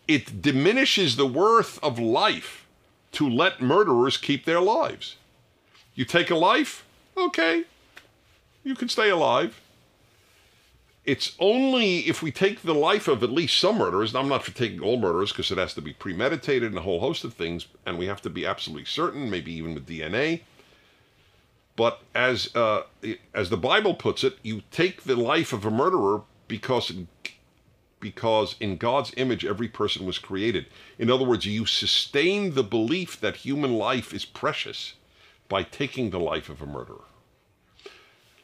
It 0.07 0.41
diminishes 0.41 1.15
the 1.15 1.27
worth 1.27 1.83
of 1.83 1.99
life 1.99 2.67
to 3.13 3.27
let 3.27 3.61
murderers 3.61 4.17
keep 4.17 4.45
their 4.45 4.61
lives. 4.61 5.17
You 5.95 6.05
take 6.05 6.29
a 6.29 6.35
life? 6.35 6.85
Okay, 7.17 7.65
you 8.67 8.75
can 8.75 8.89
stay 8.89 9.09
alive. 9.09 9.61
It's 11.05 11.37
only 11.39 11.99
if 11.99 12.21
we 12.21 12.33
take 12.33 12.61
the 12.61 12.75
life 12.75 13.07
of 13.07 13.23
at 13.23 13.31
least 13.31 13.55
some 13.55 13.77
murderers, 13.77 14.11
and 14.11 14.19
I'm 14.19 14.27
not 14.27 14.43
for 14.43 14.51
taking 14.51 14.81
all 14.81 14.97
murderers 14.99 15.31
because 15.31 15.49
it 15.51 15.57
has 15.57 15.73
to 15.75 15.81
be 15.81 15.93
premeditated 15.93 16.69
and 16.69 16.77
a 16.77 16.81
whole 16.81 16.99
host 16.99 17.23
of 17.23 17.33
things, 17.33 17.67
and 17.85 17.97
we 17.97 18.07
have 18.07 18.21
to 18.23 18.29
be 18.29 18.45
absolutely 18.45 18.83
certain, 18.83 19.29
maybe 19.29 19.53
even 19.53 19.73
with 19.73 19.87
DNA. 19.87 20.41
But 21.77 22.01
as 22.13 22.53
uh, 22.55 22.83
as 23.33 23.49
the 23.49 23.57
Bible 23.57 23.93
puts 23.93 24.25
it, 24.25 24.37
you 24.43 24.63
take 24.69 25.03
the 25.03 25.15
life 25.15 25.53
of 25.53 25.65
a 25.65 25.71
murderer 25.71 26.23
because 26.49 26.91
because 28.01 28.55
in 28.59 28.75
God's 28.75 29.13
image 29.15 29.45
every 29.45 29.69
person 29.69 30.05
was 30.05 30.17
created. 30.17 30.65
In 30.99 31.09
other 31.09 31.23
words, 31.23 31.45
you 31.45 31.65
sustain 31.65 32.53
the 32.53 32.63
belief 32.63 33.19
that 33.21 33.37
human 33.37 33.73
life 33.77 34.13
is 34.13 34.25
precious 34.25 34.95
by 35.47 35.63
taking 35.63 36.09
the 36.09 36.19
life 36.19 36.49
of 36.49 36.61
a 36.61 36.65
murderer. 36.65 37.06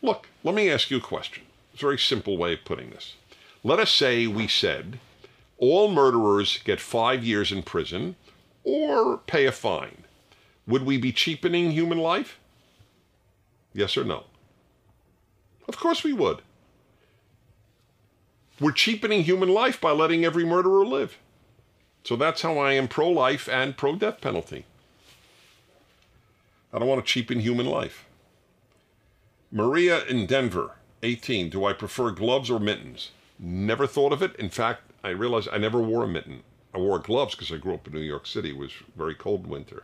Look, 0.03 0.27
let 0.43 0.53
me 0.53 0.69
ask 0.69 0.91
you 0.91 0.97
a 0.97 1.01
question. 1.01 1.43
It's 1.73 1.81
a 1.81 1.85
very 1.85 1.97
simple 1.97 2.37
way 2.37 2.53
of 2.53 2.65
putting 2.65 2.89
this. 2.89 3.15
Let 3.63 3.79
us 3.79 3.89
say 3.89 4.27
we 4.27 4.47
said 4.47 4.99
all 5.57 5.89
murderers 5.89 6.59
get 6.65 6.81
five 6.81 7.23
years 7.23 7.53
in 7.53 7.63
prison 7.63 8.17
or 8.65 9.19
pay 9.19 9.45
a 9.45 9.51
fine. 9.53 10.03
Would 10.67 10.83
we 10.83 10.97
be 10.97 11.13
cheapening 11.13 11.71
human 11.71 11.99
life? 11.99 12.37
Yes 13.73 13.95
or 13.95 14.03
no? 14.03 14.25
Of 15.69 15.77
course 15.77 16.03
we 16.03 16.11
would. 16.11 16.41
We're 18.59 18.73
cheapening 18.73 19.23
human 19.23 19.49
life 19.49 19.79
by 19.79 19.91
letting 19.91 20.25
every 20.25 20.43
murderer 20.43 20.85
live. 20.85 21.17
So 22.03 22.17
that's 22.17 22.41
how 22.41 22.57
I 22.57 22.73
am 22.73 22.89
pro 22.89 23.09
life 23.09 23.47
and 23.47 23.77
pro 23.77 23.95
death 23.95 24.19
penalty. 24.19 24.65
I 26.73 26.79
don't 26.79 26.89
want 26.89 27.05
to 27.05 27.09
cheapen 27.09 27.39
human 27.39 27.65
life. 27.65 28.05
Maria 29.55 30.03
in 30.05 30.25
Denver, 30.25 30.77
18. 31.03 31.51
Do 31.51 31.63
I 31.63 31.73
prefer 31.73 32.09
gloves 32.09 32.49
or 32.49 32.59
mittens? 32.59 33.11
Never 33.37 33.85
thought 33.85 34.11
of 34.11 34.23
it. 34.23 34.35
In 34.37 34.49
fact, 34.49 34.81
I 35.03 35.09
realized 35.09 35.47
I 35.51 35.59
never 35.59 35.79
wore 35.79 36.03
a 36.03 36.07
mitten. 36.07 36.41
I 36.73 36.79
wore 36.79 36.97
gloves 36.97 37.35
because 37.35 37.51
I 37.51 37.57
grew 37.57 37.75
up 37.75 37.85
in 37.85 37.93
New 37.93 37.99
York 37.99 38.25
City. 38.25 38.49
It 38.49 38.57
was 38.57 38.71
very 38.95 39.13
cold 39.13 39.45
winter. 39.45 39.83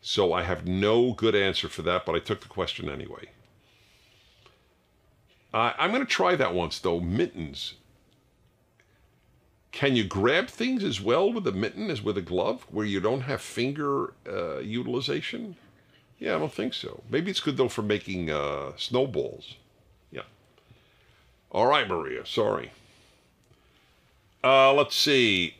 So 0.00 0.32
I 0.32 0.42
have 0.42 0.66
no 0.66 1.12
good 1.12 1.36
answer 1.36 1.68
for 1.68 1.82
that, 1.82 2.04
but 2.04 2.16
I 2.16 2.18
took 2.18 2.40
the 2.40 2.48
question 2.48 2.90
anyway. 2.90 3.28
Uh, 5.52 5.72
I'm 5.78 5.92
going 5.92 6.04
to 6.04 6.12
try 6.12 6.34
that 6.34 6.52
once, 6.52 6.80
though. 6.80 6.98
Mittens. 6.98 7.74
Can 9.70 9.94
you 9.94 10.02
grab 10.02 10.48
things 10.48 10.82
as 10.82 11.00
well 11.00 11.32
with 11.32 11.46
a 11.46 11.52
mitten 11.52 11.90
as 11.90 12.02
with 12.02 12.18
a 12.18 12.22
glove 12.22 12.66
where 12.70 12.84
you 12.84 12.98
don't 12.98 13.20
have 13.20 13.40
finger 13.40 14.14
uh, 14.28 14.58
utilization? 14.58 15.54
Yeah, 16.18 16.36
I 16.36 16.38
don't 16.38 16.52
think 16.52 16.74
so. 16.74 17.02
Maybe 17.10 17.30
it's 17.30 17.40
good 17.40 17.56
though 17.56 17.68
for 17.68 17.82
making 17.82 18.30
uh, 18.30 18.72
snowballs. 18.76 19.56
Yeah. 20.10 20.22
All 21.50 21.66
right, 21.66 21.88
Maria. 21.88 22.24
Sorry. 22.24 22.72
Uh, 24.42 24.72
let's 24.72 24.94
see. 24.94 25.56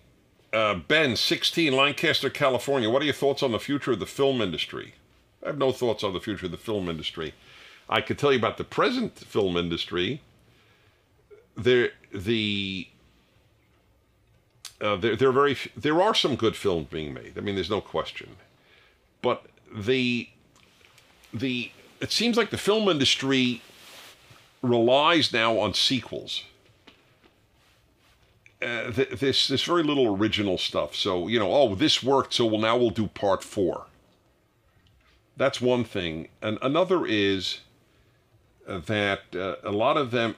Uh, 0.53 0.75
ben, 0.75 1.17
16, 1.17 1.73
Lancaster, 1.73 2.31
California. 2.31 2.89
What 2.89 3.03
are 3.03 3.07
your 3.07 3.15
thoughts 3.15 3.43
on 3.43 3.51
the 3.51 3.59
future 3.59 3.93
of 3.93 3.99
the 3.99 4.07
film 4.07 4.41
industry? 4.41 4.95
I 5.43 5.49
have 5.49 5.59
no 5.59 5.73
thoughts 5.73 6.05
on 6.05 6.13
the 6.13 6.21
future 6.21 6.47
of 6.47 6.53
the 6.53 6.59
film 6.59 6.89
industry. 6.89 7.35
I 7.89 8.01
could 8.01 8.19
tell 8.19 8.33
you 8.33 8.39
about 8.39 8.57
the 8.57 8.65
present 8.65 9.19
film 9.19 9.57
industry. 9.57 10.23
There, 11.57 11.91
the 12.13 12.89
uh, 14.81 14.97
there, 14.97 15.17
there 15.17 15.29
are 15.29 15.33
very 15.33 15.57
there 15.77 16.01
are 16.01 16.15
some 16.15 16.37
good 16.37 16.57
films 16.57 16.89
being 16.91 17.15
made. 17.15 17.35
I 17.37 17.41
mean, 17.41 17.55
there's 17.55 17.71
no 17.71 17.81
question, 17.81 18.37
but 19.23 19.47
the 19.75 20.29
the 21.35 21.71
it 22.01 22.13
seems 22.13 22.37
like 22.37 22.51
the 22.51 22.59
film 22.59 22.89
industry 22.89 23.61
relies 24.63 25.33
now 25.33 25.59
on 25.59 25.75
sequels. 25.75 26.45
Uh, 28.63 28.91
th- 28.93 29.21
this 29.21 29.49
this 29.49 29.65
very 29.65 29.83
little 29.83 30.15
original 30.17 30.57
stuff. 30.57 30.95
So 30.95 31.29
you 31.29 31.39
know, 31.39 31.53
oh, 31.53 31.75
this 31.75 32.03
worked, 32.03 32.33
so 32.35 32.47
well 32.47 32.61
now 32.61 32.77
we'll 32.77 32.91
do 32.91 33.09
part 33.09 33.43
four. 33.43 33.87
That's 35.37 35.61
one 35.61 35.85
thing, 35.85 36.29
and 36.41 36.59
another 36.63 37.05
is 37.05 37.61
uh, 38.69 38.79
that 38.87 39.21
uh, 39.35 39.57
a 39.65 39.73
lot 39.73 39.97
of 39.97 40.13
them, 40.13 40.37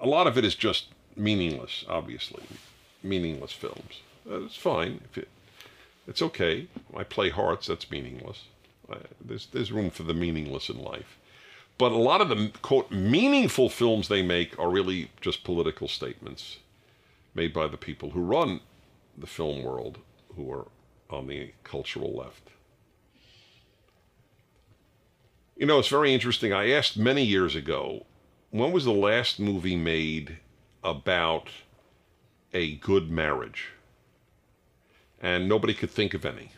a 0.00 0.06
lot 0.06 0.26
of 0.26 0.38
it 0.38 0.44
is 0.44 0.54
just 0.54 0.86
meaningless. 1.14 1.84
Obviously, 1.88 2.42
meaningless 3.02 3.52
films. 3.52 4.00
Uh, 4.28 4.44
it's 4.44 4.56
fine. 4.56 5.02
if 5.10 5.18
It, 5.18 5.28
it's 6.08 6.22
okay. 6.22 6.66
I 6.96 7.04
play 7.04 7.28
hearts. 7.28 7.66
That's 7.66 7.90
meaningless. 7.90 8.44
There's, 9.20 9.46
there's 9.46 9.72
room 9.72 9.90
for 9.90 10.02
the 10.02 10.14
meaningless 10.14 10.68
in 10.68 10.82
life. 10.82 11.18
But 11.78 11.92
a 11.92 11.96
lot 11.96 12.20
of 12.20 12.28
the, 12.28 12.50
quote, 12.62 12.90
meaningful 12.90 13.68
films 13.68 14.08
they 14.08 14.22
make 14.22 14.58
are 14.58 14.70
really 14.70 15.10
just 15.20 15.44
political 15.44 15.88
statements 15.88 16.58
made 17.34 17.52
by 17.52 17.66
the 17.66 17.76
people 17.76 18.10
who 18.10 18.20
run 18.20 18.60
the 19.16 19.26
film 19.26 19.62
world, 19.62 19.98
who 20.36 20.50
are 20.52 20.66
on 21.10 21.26
the 21.26 21.52
cultural 21.64 22.12
left. 22.12 22.50
You 25.56 25.66
know, 25.66 25.78
it's 25.78 25.88
very 25.88 26.12
interesting. 26.12 26.52
I 26.52 26.70
asked 26.70 26.96
many 26.96 27.22
years 27.24 27.54
ago, 27.54 28.06
when 28.50 28.72
was 28.72 28.84
the 28.84 28.92
last 28.92 29.38
movie 29.38 29.76
made 29.76 30.38
about 30.82 31.48
a 32.52 32.76
good 32.76 33.10
marriage? 33.10 33.68
And 35.20 35.48
nobody 35.48 35.72
could 35.72 35.90
think 35.90 36.14
of 36.14 36.24
any. 36.24 36.50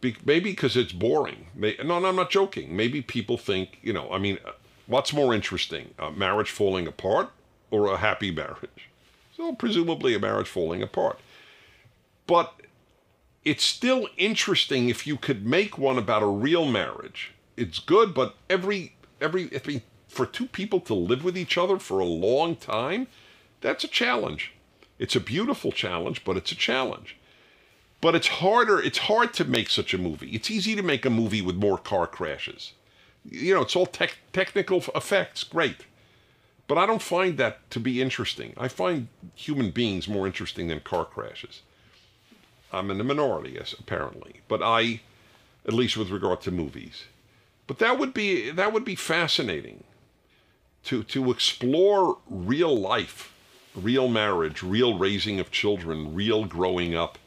Be, 0.00 0.16
maybe 0.24 0.50
because 0.50 0.76
it's 0.76 0.92
boring. 0.92 1.46
No, 1.54 1.98
no, 1.98 2.06
I'm 2.06 2.16
not 2.16 2.30
joking. 2.30 2.74
Maybe 2.74 3.02
people 3.02 3.36
think, 3.36 3.78
you 3.82 3.92
know, 3.92 4.10
I 4.10 4.18
mean, 4.18 4.38
uh, 4.44 4.52
what's 4.86 5.12
more 5.12 5.34
interesting, 5.34 5.94
a 5.98 6.10
marriage 6.10 6.50
falling 6.50 6.86
apart 6.86 7.30
or 7.70 7.92
a 7.92 7.98
happy 7.98 8.30
marriage? 8.30 8.88
So, 9.36 9.54
presumably, 9.54 10.14
a 10.14 10.18
marriage 10.18 10.48
falling 10.48 10.82
apart. 10.82 11.18
But 12.26 12.54
it's 13.44 13.64
still 13.64 14.08
interesting 14.16 14.88
if 14.88 15.06
you 15.06 15.16
could 15.16 15.46
make 15.46 15.78
one 15.78 15.98
about 15.98 16.22
a 16.22 16.26
real 16.26 16.64
marriage. 16.64 17.32
It's 17.56 17.78
good, 17.78 18.14
but 18.14 18.36
every 18.48 18.94
every 19.20 19.50
I 19.54 19.60
mean, 19.66 19.82
for 20.08 20.26
two 20.26 20.46
people 20.46 20.80
to 20.80 20.94
live 20.94 21.24
with 21.24 21.36
each 21.36 21.56
other 21.58 21.78
for 21.78 22.00
a 22.00 22.04
long 22.04 22.56
time, 22.56 23.06
that's 23.60 23.84
a 23.84 23.88
challenge. 23.88 24.52
It's 24.98 25.16
a 25.16 25.20
beautiful 25.20 25.72
challenge, 25.72 26.24
but 26.24 26.36
it's 26.36 26.52
a 26.52 26.56
challenge. 26.56 27.16
But 28.00 28.14
it's 28.14 28.28
harder. 28.28 28.80
It's 28.80 28.98
hard 28.98 29.34
to 29.34 29.44
make 29.44 29.68
such 29.68 29.92
a 29.92 29.98
movie. 29.98 30.30
It's 30.30 30.50
easy 30.50 30.74
to 30.74 30.82
make 30.82 31.04
a 31.04 31.10
movie 31.10 31.42
with 31.42 31.56
more 31.56 31.78
car 31.78 32.06
crashes. 32.06 32.72
You 33.28 33.54
know, 33.54 33.62
it's 33.62 33.76
all 33.76 33.86
tech, 33.86 34.18
technical 34.32 34.78
effects. 34.94 35.44
Great. 35.44 35.84
But 36.66 36.78
I 36.78 36.86
don't 36.86 37.02
find 37.02 37.36
that 37.36 37.68
to 37.72 37.80
be 37.80 38.00
interesting. 38.00 38.54
I 38.56 38.68
find 38.68 39.08
human 39.34 39.70
beings 39.70 40.08
more 40.08 40.26
interesting 40.26 40.68
than 40.68 40.80
car 40.80 41.04
crashes. 41.04 41.62
I'm 42.72 42.90
in 42.90 42.98
the 42.98 43.04
minority, 43.04 43.52
yes, 43.54 43.74
apparently. 43.78 44.40
But 44.48 44.62
I, 44.62 45.00
at 45.66 45.72
least 45.72 45.96
with 45.96 46.10
regard 46.10 46.40
to 46.42 46.50
movies. 46.50 47.04
But 47.66 47.78
that 47.78 47.98
would 47.98 48.14
be 48.14 48.50
that 48.50 48.72
would 48.72 48.84
be 48.84 48.94
fascinating 48.94 49.84
to 50.84 51.02
to 51.04 51.30
explore 51.30 52.18
real 52.28 52.76
life, 52.76 53.32
real 53.74 54.08
marriage, 54.08 54.62
real 54.62 54.98
raising 54.98 55.38
of 55.38 55.50
children, 55.50 56.14
real 56.14 56.44
growing 56.44 56.94
up. 56.94 57.18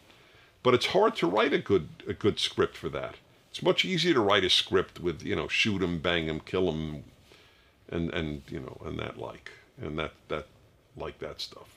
But 0.63 0.73
it's 0.73 0.87
hard 0.87 1.15
to 1.17 1.27
write 1.27 1.53
a 1.53 1.59
good 1.59 1.89
a 2.07 2.13
good 2.13 2.39
script 2.39 2.77
for 2.77 2.89
that. 2.89 3.15
It's 3.51 3.61
much 3.61 3.85
easier 3.85 4.13
to 4.15 4.21
write 4.21 4.45
a 4.45 4.49
script 4.49 4.99
with 4.99 5.21
you 5.21 5.35
know 5.35 5.47
shoot 5.47 5.83
'em, 5.83 5.99
bang 5.99 6.29
'em, 6.29 6.39
kill 6.39 6.69
'em, 6.69 7.03
and 7.89 8.11
and 8.13 8.41
you 8.49 8.59
know 8.59 8.81
and 8.85 8.97
that 8.99 9.17
like 9.17 9.51
and 9.79 9.99
that 9.99 10.13
that 10.29 10.47
like 10.95 11.19
that 11.19 11.41
stuff. 11.41 11.69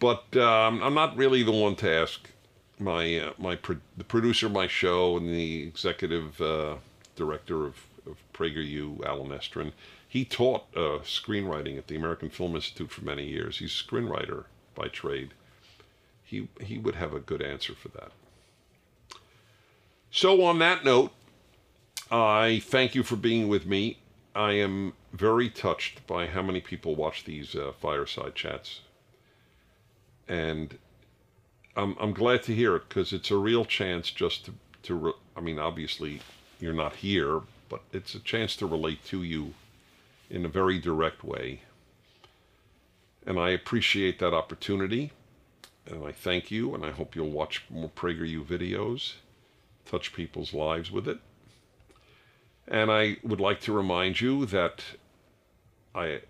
But 0.00 0.36
um, 0.36 0.82
I'm 0.82 0.94
not 0.94 1.16
really 1.16 1.42
the 1.42 1.52
one 1.52 1.76
to 1.76 1.90
ask 1.90 2.28
my 2.78 3.18
uh, 3.18 3.32
my 3.38 3.56
pro- 3.56 3.80
the 3.96 4.04
producer 4.04 4.46
of 4.46 4.52
my 4.52 4.66
show 4.66 5.16
and 5.16 5.28
the 5.28 5.62
executive 5.62 6.40
uh, 6.40 6.76
director 7.14 7.66
of, 7.66 7.76
of 8.06 8.16
PragerU, 8.32 9.04
Allen 9.04 9.30
Estrin. 9.30 9.72
He 10.08 10.24
taught 10.24 10.64
uh, 10.74 11.00
screenwriting 11.04 11.78
at 11.78 11.86
the 11.86 11.96
American 11.96 12.30
Film 12.30 12.56
Institute 12.56 12.90
for 12.90 13.04
many 13.04 13.26
years. 13.26 13.58
He's 13.58 13.78
a 13.78 13.84
screenwriter 13.84 14.44
by 14.74 14.88
trade. 14.88 15.30
He 16.30 16.48
he 16.60 16.78
would 16.78 16.94
have 16.94 17.12
a 17.12 17.18
good 17.18 17.42
answer 17.42 17.74
for 17.74 17.88
that. 17.88 18.12
So 20.12 20.44
on 20.44 20.60
that 20.60 20.84
note, 20.84 21.10
I 22.08 22.62
thank 22.64 22.94
you 22.94 23.02
for 23.02 23.16
being 23.16 23.48
with 23.48 23.66
me. 23.66 23.98
I 24.34 24.52
am 24.52 24.92
very 25.12 25.50
touched 25.50 26.06
by 26.06 26.28
how 26.28 26.42
many 26.42 26.60
people 26.60 26.94
watch 26.94 27.24
these 27.24 27.56
uh, 27.56 27.72
fireside 27.80 28.36
chats. 28.36 28.80
And 30.28 30.78
I'm, 31.76 31.96
I'm 32.00 32.12
glad 32.12 32.44
to 32.44 32.54
hear 32.54 32.76
it 32.76 32.88
because 32.88 33.12
it's 33.12 33.32
a 33.32 33.36
real 33.36 33.64
chance 33.64 34.12
just 34.12 34.44
to, 34.44 34.54
to 34.84 34.94
re- 34.94 35.12
I 35.36 35.40
mean, 35.40 35.58
obviously 35.58 36.20
you're 36.60 36.72
not 36.72 36.96
here, 36.96 37.40
but 37.68 37.82
it's 37.92 38.14
a 38.14 38.20
chance 38.20 38.54
to 38.56 38.66
relate 38.66 39.04
to 39.06 39.24
you 39.24 39.54
in 40.28 40.44
a 40.44 40.48
very 40.48 40.78
direct 40.78 41.24
way. 41.24 41.62
And 43.26 43.36
I 43.38 43.50
appreciate 43.50 44.20
that 44.20 44.32
opportunity. 44.32 45.10
And 45.86 46.04
I 46.04 46.12
thank 46.12 46.50
you, 46.50 46.74
and 46.74 46.84
I 46.84 46.90
hope 46.90 47.16
you'll 47.16 47.30
watch 47.30 47.64
more 47.70 47.88
PragerU 47.88 48.44
videos, 48.44 49.14
touch 49.84 50.12
people's 50.12 50.52
lives 50.52 50.90
with 50.90 51.08
it. 51.08 51.18
And 52.68 52.90
I 52.90 53.16
would 53.22 53.40
like 53.40 53.60
to 53.62 53.72
remind 53.72 54.20
you 54.20 54.46
that 54.46 54.84
I, 55.94 56.20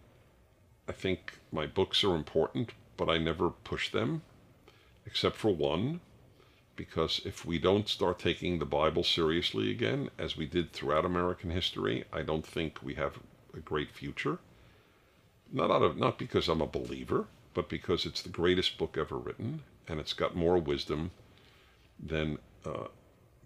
I 0.88 0.92
think 0.92 1.38
my 1.52 1.66
books 1.66 2.02
are 2.02 2.14
important, 2.14 2.72
but 2.96 3.10
I 3.10 3.18
never 3.18 3.50
push 3.50 3.90
them, 3.90 4.22
except 5.04 5.36
for 5.36 5.54
one, 5.54 6.00
because 6.76 7.20
if 7.26 7.44
we 7.44 7.58
don't 7.58 7.88
start 7.88 8.18
taking 8.18 8.58
the 8.58 8.64
Bible 8.64 9.04
seriously 9.04 9.70
again, 9.70 10.08
as 10.18 10.36
we 10.36 10.46
did 10.46 10.72
throughout 10.72 11.04
American 11.04 11.50
history, 11.50 12.04
I 12.10 12.22
don't 12.22 12.46
think 12.46 12.82
we 12.82 12.94
have 12.94 13.18
a 13.52 13.58
great 13.58 13.90
future. 13.90 14.38
Not 15.52 15.70
out 15.70 15.82
of 15.82 15.98
not 15.98 16.18
because 16.18 16.48
I'm 16.48 16.62
a 16.62 16.66
believer, 16.66 17.26
but 17.54 17.68
because 17.68 18.06
it's 18.06 18.22
the 18.22 18.28
greatest 18.28 18.78
book 18.78 18.96
ever 18.98 19.16
written, 19.16 19.62
and 19.88 19.98
it's 20.00 20.12
got 20.12 20.36
more 20.36 20.58
wisdom 20.58 21.10
than 21.98 22.38
uh, 22.64 22.86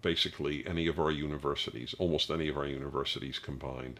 basically 0.01 0.65
any 0.67 0.87
of 0.87 0.99
our 0.99 1.11
universities, 1.11 1.95
almost 1.97 2.29
any 2.29 2.47
of 2.47 2.57
our 2.57 2.67
universities 2.67 3.39
combined. 3.39 3.99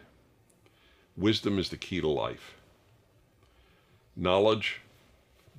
Wisdom 1.16 1.58
is 1.58 1.70
the 1.70 1.76
key 1.76 2.00
to 2.00 2.08
life. 2.08 2.54
Knowledge, 4.14 4.80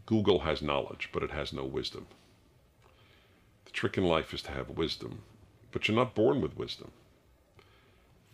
Google 0.05 0.39
has 0.39 0.61
knowledge, 0.61 1.09
but 1.11 1.23
it 1.23 1.31
has 1.31 1.51
no 1.51 1.65
wisdom. 1.65 2.07
The 3.65 3.71
trick 3.71 3.97
in 3.97 4.05
life 4.05 4.33
is 4.33 4.41
to 4.43 4.51
have 4.51 4.69
wisdom, 4.69 5.23
but 5.71 5.87
you're 5.87 5.97
not 5.97 6.15
born 6.15 6.41
with 6.41 6.57
wisdom. 6.57 6.91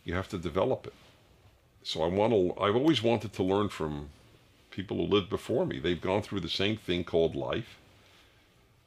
You 0.03 0.13
have 0.13 0.29
to 0.29 0.37
develop 0.37 0.85
it. 0.85 0.93
So 1.81 2.03
I 2.03 2.07
want 2.07 2.31
to, 2.33 2.53
I've 2.61 2.75
always 2.75 3.01
wanted 3.01 3.33
to 3.33 3.43
learn 3.43 3.69
from 3.69 4.09
people 4.73 4.97
who 4.97 5.03
lived 5.03 5.29
before 5.29 5.65
me. 5.65 5.79
They've 5.79 5.99
gone 5.99 6.21
through 6.21 6.41
the 6.41 6.49
same 6.49 6.77
thing 6.77 7.03
called 7.03 7.35
life 7.35 7.77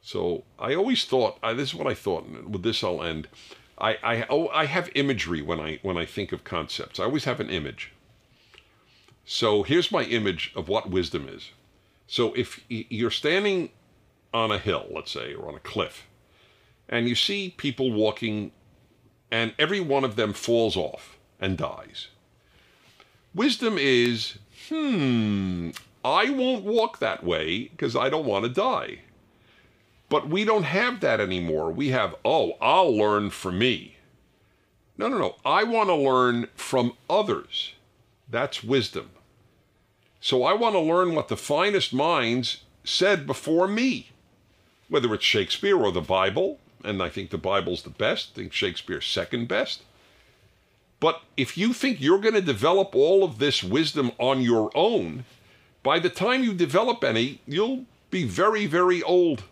so 0.07 0.45
I 0.57 0.73
always 0.73 1.03
thought 1.03 1.37
uh, 1.43 1.53
this 1.53 1.69
is 1.69 1.75
what 1.75 1.85
I 1.85 1.93
thought. 1.93 2.25
With 2.47 2.63
this, 2.63 2.81
I'll 2.81 3.03
end. 3.03 3.27
I 3.77 3.97
I 4.01 4.25
oh, 4.29 4.47
I 4.47 4.63
have 4.63 4.89
imagery 4.95 5.41
when 5.41 5.59
I 5.59 5.79
when 5.81 5.97
I 5.97 6.05
think 6.05 6.31
of 6.31 6.45
concepts. 6.45 6.97
I 6.97 7.03
always 7.03 7.25
have 7.25 7.41
an 7.41 7.49
image. 7.49 7.91
So 9.25 9.63
here's 9.63 9.91
my 9.91 10.03
image 10.03 10.53
of 10.55 10.69
what 10.69 10.89
wisdom 10.89 11.27
is. 11.27 11.51
So 12.07 12.33
if 12.35 12.61
you're 12.69 13.11
standing 13.11 13.69
on 14.33 14.49
a 14.49 14.57
hill, 14.57 14.87
let's 14.89 15.11
say, 15.11 15.33
or 15.33 15.49
on 15.49 15.55
a 15.55 15.59
cliff, 15.59 16.07
and 16.87 17.09
you 17.09 17.15
see 17.15 17.53
people 17.57 17.91
walking, 17.91 18.53
and 19.29 19.53
every 19.59 19.81
one 19.81 20.05
of 20.05 20.15
them 20.15 20.31
falls 20.31 20.77
off 20.77 21.17
and 21.41 21.57
dies. 21.57 22.07
Wisdom 23.35 23.77
is, 23.77 24.37
hmm, 24.69 25.71
I 26.03 26.29
won't 26.29 26.63
walk 26.63 26.99
that 26.99 27.23
way 27.23 27.65
because 27.65 27.95
I 27.95 28.09
don't 28.09 28.25
want 28.25 28.45
to 28.45 28.49
die. 28.49 28.99
But 30.09 30.29
we 30.29 30.45
don't 30.45 30.63
have 30.63 31.01
that 31.01 31.19
anymore. 31.19 31.71
We 31.71 31.89
have, 31.89 32.15
oh, 32.23 32.53
I'll 32.61 32.95
learn 32.95 33.29
from 33.29 33.59
me. 33.59 33.97
No, 34.97 35.09
no, 35.09 35.17
no. 35.17 35.35
I 35.45 35.63
want 35.63 35.89
to 35.89 35.95
learn 35.95 36.47
from 36.55 36.93
others. 37.09 37.73
That's 38.29 38.63
wisdom. 38.63 39.09
So 40.21 40.43
I 40.43 40.53
want 40.53 40.75
to 40.75 40.79
learn 40.79 41.13
what 41.13 41.27
the 41.27 41.37
finest 41.37 41.93
minds 41.93 42.61
said 42.83 43.27
before 43.27 43.67
me, 43.67 44.09
whether 44.89 45.13
it's 45.13 45.25
Shakespeare 45.25 45.77
or 45.77 45.91
the 45.91 46.01
Bible. 46.01 46.59
And 46.83 47.03
I 47.03 47.09
think 47.09 47.29
the 47.29 47.37
Bible's 47.37 47.83
the 47.83 47.89
best. 47.89 48.31
I 48.33 48.35
think 48.35 48.53
Shakespeare's 48.53 49.05
second 49.05 49.47
best. 49.47 49.83
But 50.99 51.21
if 51.35 51.57
you 51.57 51.73
think 51.73 52.01
you're 52.01 52.19
going 52.19 52.33
to 52.33 52.41
develop 52.41 52.95
all 52.95 53.23
of 53.23 53.37
this 53.37 53.63
wisdom 53.63 54.11
on 54.17 54.41
your 54.41 54.71
own, 54.73 55.25
by 55.83 55.99
the 55.99 56.09
time 56.09 56.43
you 56.43 56.53
develop 56.53 57.03
any, 57.03 57.41
you'll 57.45 57.85
be 58.09 58.23
very, 58.23 58.65
very 58.65 59.03
old 59.03 59.43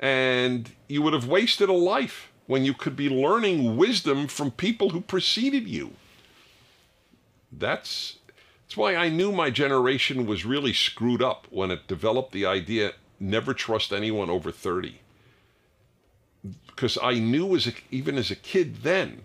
and 0.00 0.70
you 0.88 1.02
would 1.02 1.12
have 1.12 1.28
wasted 1.28 1.68
a 1.68 1.74
life 1.74 2.32
when 2.46 2.64
you 2.64 2.74
could 2.74 2.96
be 2.96 3.08
learning 3.08 3.76
wisdom 3.76 4.26
from 4.26 4.50
people 4.50 4.90
who 4.90 5.00
preceded 5.02 5.68
you. 5.68 5.92
That's 7.52 8.16
that's 8.62 8.76
why 8.76 8.96
I 8.96 9.08
knew 9.08 9.32
my 9.32 9.50
generation 9.50 10.26
was 10.26 10.44
really 10.44 10.72
screwed 10.72 11.22
up 11.22 11.46
when 11.50 11.70
it 11.70 11.88
developed 11.88 12.32
the 12.32 12.46
idea 12.46 12.92
never 13.18 13.52
trust 13.52 13.92
anyone 13.92 14.30
over 14.30 14.52
30. 14.52 15.00
Because 16.68 16.96
I 17.02 17.14
knew 17.14 17.56
as 17.56 17.66
a, 17.66 17.72
even 17.90 18.16
as 18.16 18.30
a 18.30 18.36
kid 18.36 18.82
then, 18.82 19.22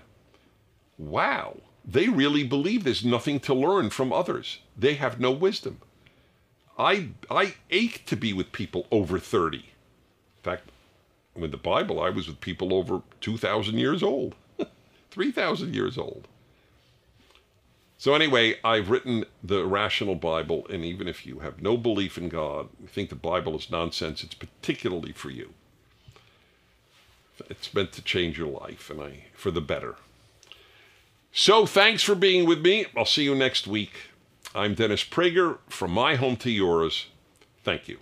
wow, 0.97 1.57
they 1.83 2.09
really 2.09 2.43
believe 2.43 2.83
there's 2.83 3.05
nothing 3.05 3.39
to 3.41 3.53
learn 3.53 3.89
from 3.89 4.11
others. 4.11 4.59
They 4.77 4.95
have 4.95 5.19
no 5.19 5.31
wisdom. 5.31 5.81
I 6.77 7.09
I 7.29 7.55
ache 7.69 8.05
to 8.07 8.15
be 8.17 8.33
with 8.33 8.51
people 8.51 8.87
over 8.91 9.19
30 9.19 9.57
In 9.57 9.63
fact, 10.43 10.69
with 11.35 11.51
the 11.51 11.57
Bible, 11.57 12.01
I 12.01 12.09
was 12.09 12.27
with 12.27 12.41
people 12.41 12.73
over 12.73 13.01
2,000 13.21 13.77
years 13.77 14.01
old, 14.03 14.35
3,000 15.11 15.73
years 15.75 15.97
old. 15.97 16.27
So, 17.97 18.13
anyway, 18.13 18.59
I've 18.63 18.89
written 18.89 19.25
the 19.41 19.65
Rational 19.65 20.15
Bible, 20.15 20.67
and 20.69 20.83
even 20.83 21.07
if 21.07 21.25
you 21.25 21.39
have 21.39 21.61
no 21.61 21.77
belief 21.77 22.17
in 22.17 22.29
God, 22.29 22.69
you 22.81 22.87
think 22.87 23.09
the 23.09 23.15
Bible 23.15 23.55
is 23.57 23.71
nonsense, 23.71 24.23
it's 24.23 24.35
particularly 24.35 25.13
for 25.13 25.29
you. 25.29 25.53
It's 27.49 27.73
meant 27.73 27.91
to 27.93 28.01
change 28.01 28.37
your 28.37 28.47
life, 28.47 28.89
and 28.89 29.01
I 29.01 29.25
for 29.33 29.51
the 29.51 29.61
better. 29.61 29.95
So, 31.37 31.65
thanks 31.65 32.01
for 32.01 32.15
being 32.15 32.45
with 32.47 32.61
me. 32.61 32.85
I'll 32.95 33.03
see 33.03 33.25
you 33.25 33.35
next 33.35 33.67
week. 33.67 33.91
I'm 34.55 34.73
Dennis 34.73 35.03
Prager 35.03 35.57
from 35.67 35.91
my 35.91 36.15
home 36.15 36.37
to 36.37 36.49
yours. 36.49 37.07
Thank 37.61 37.89
you. 37.89 37.99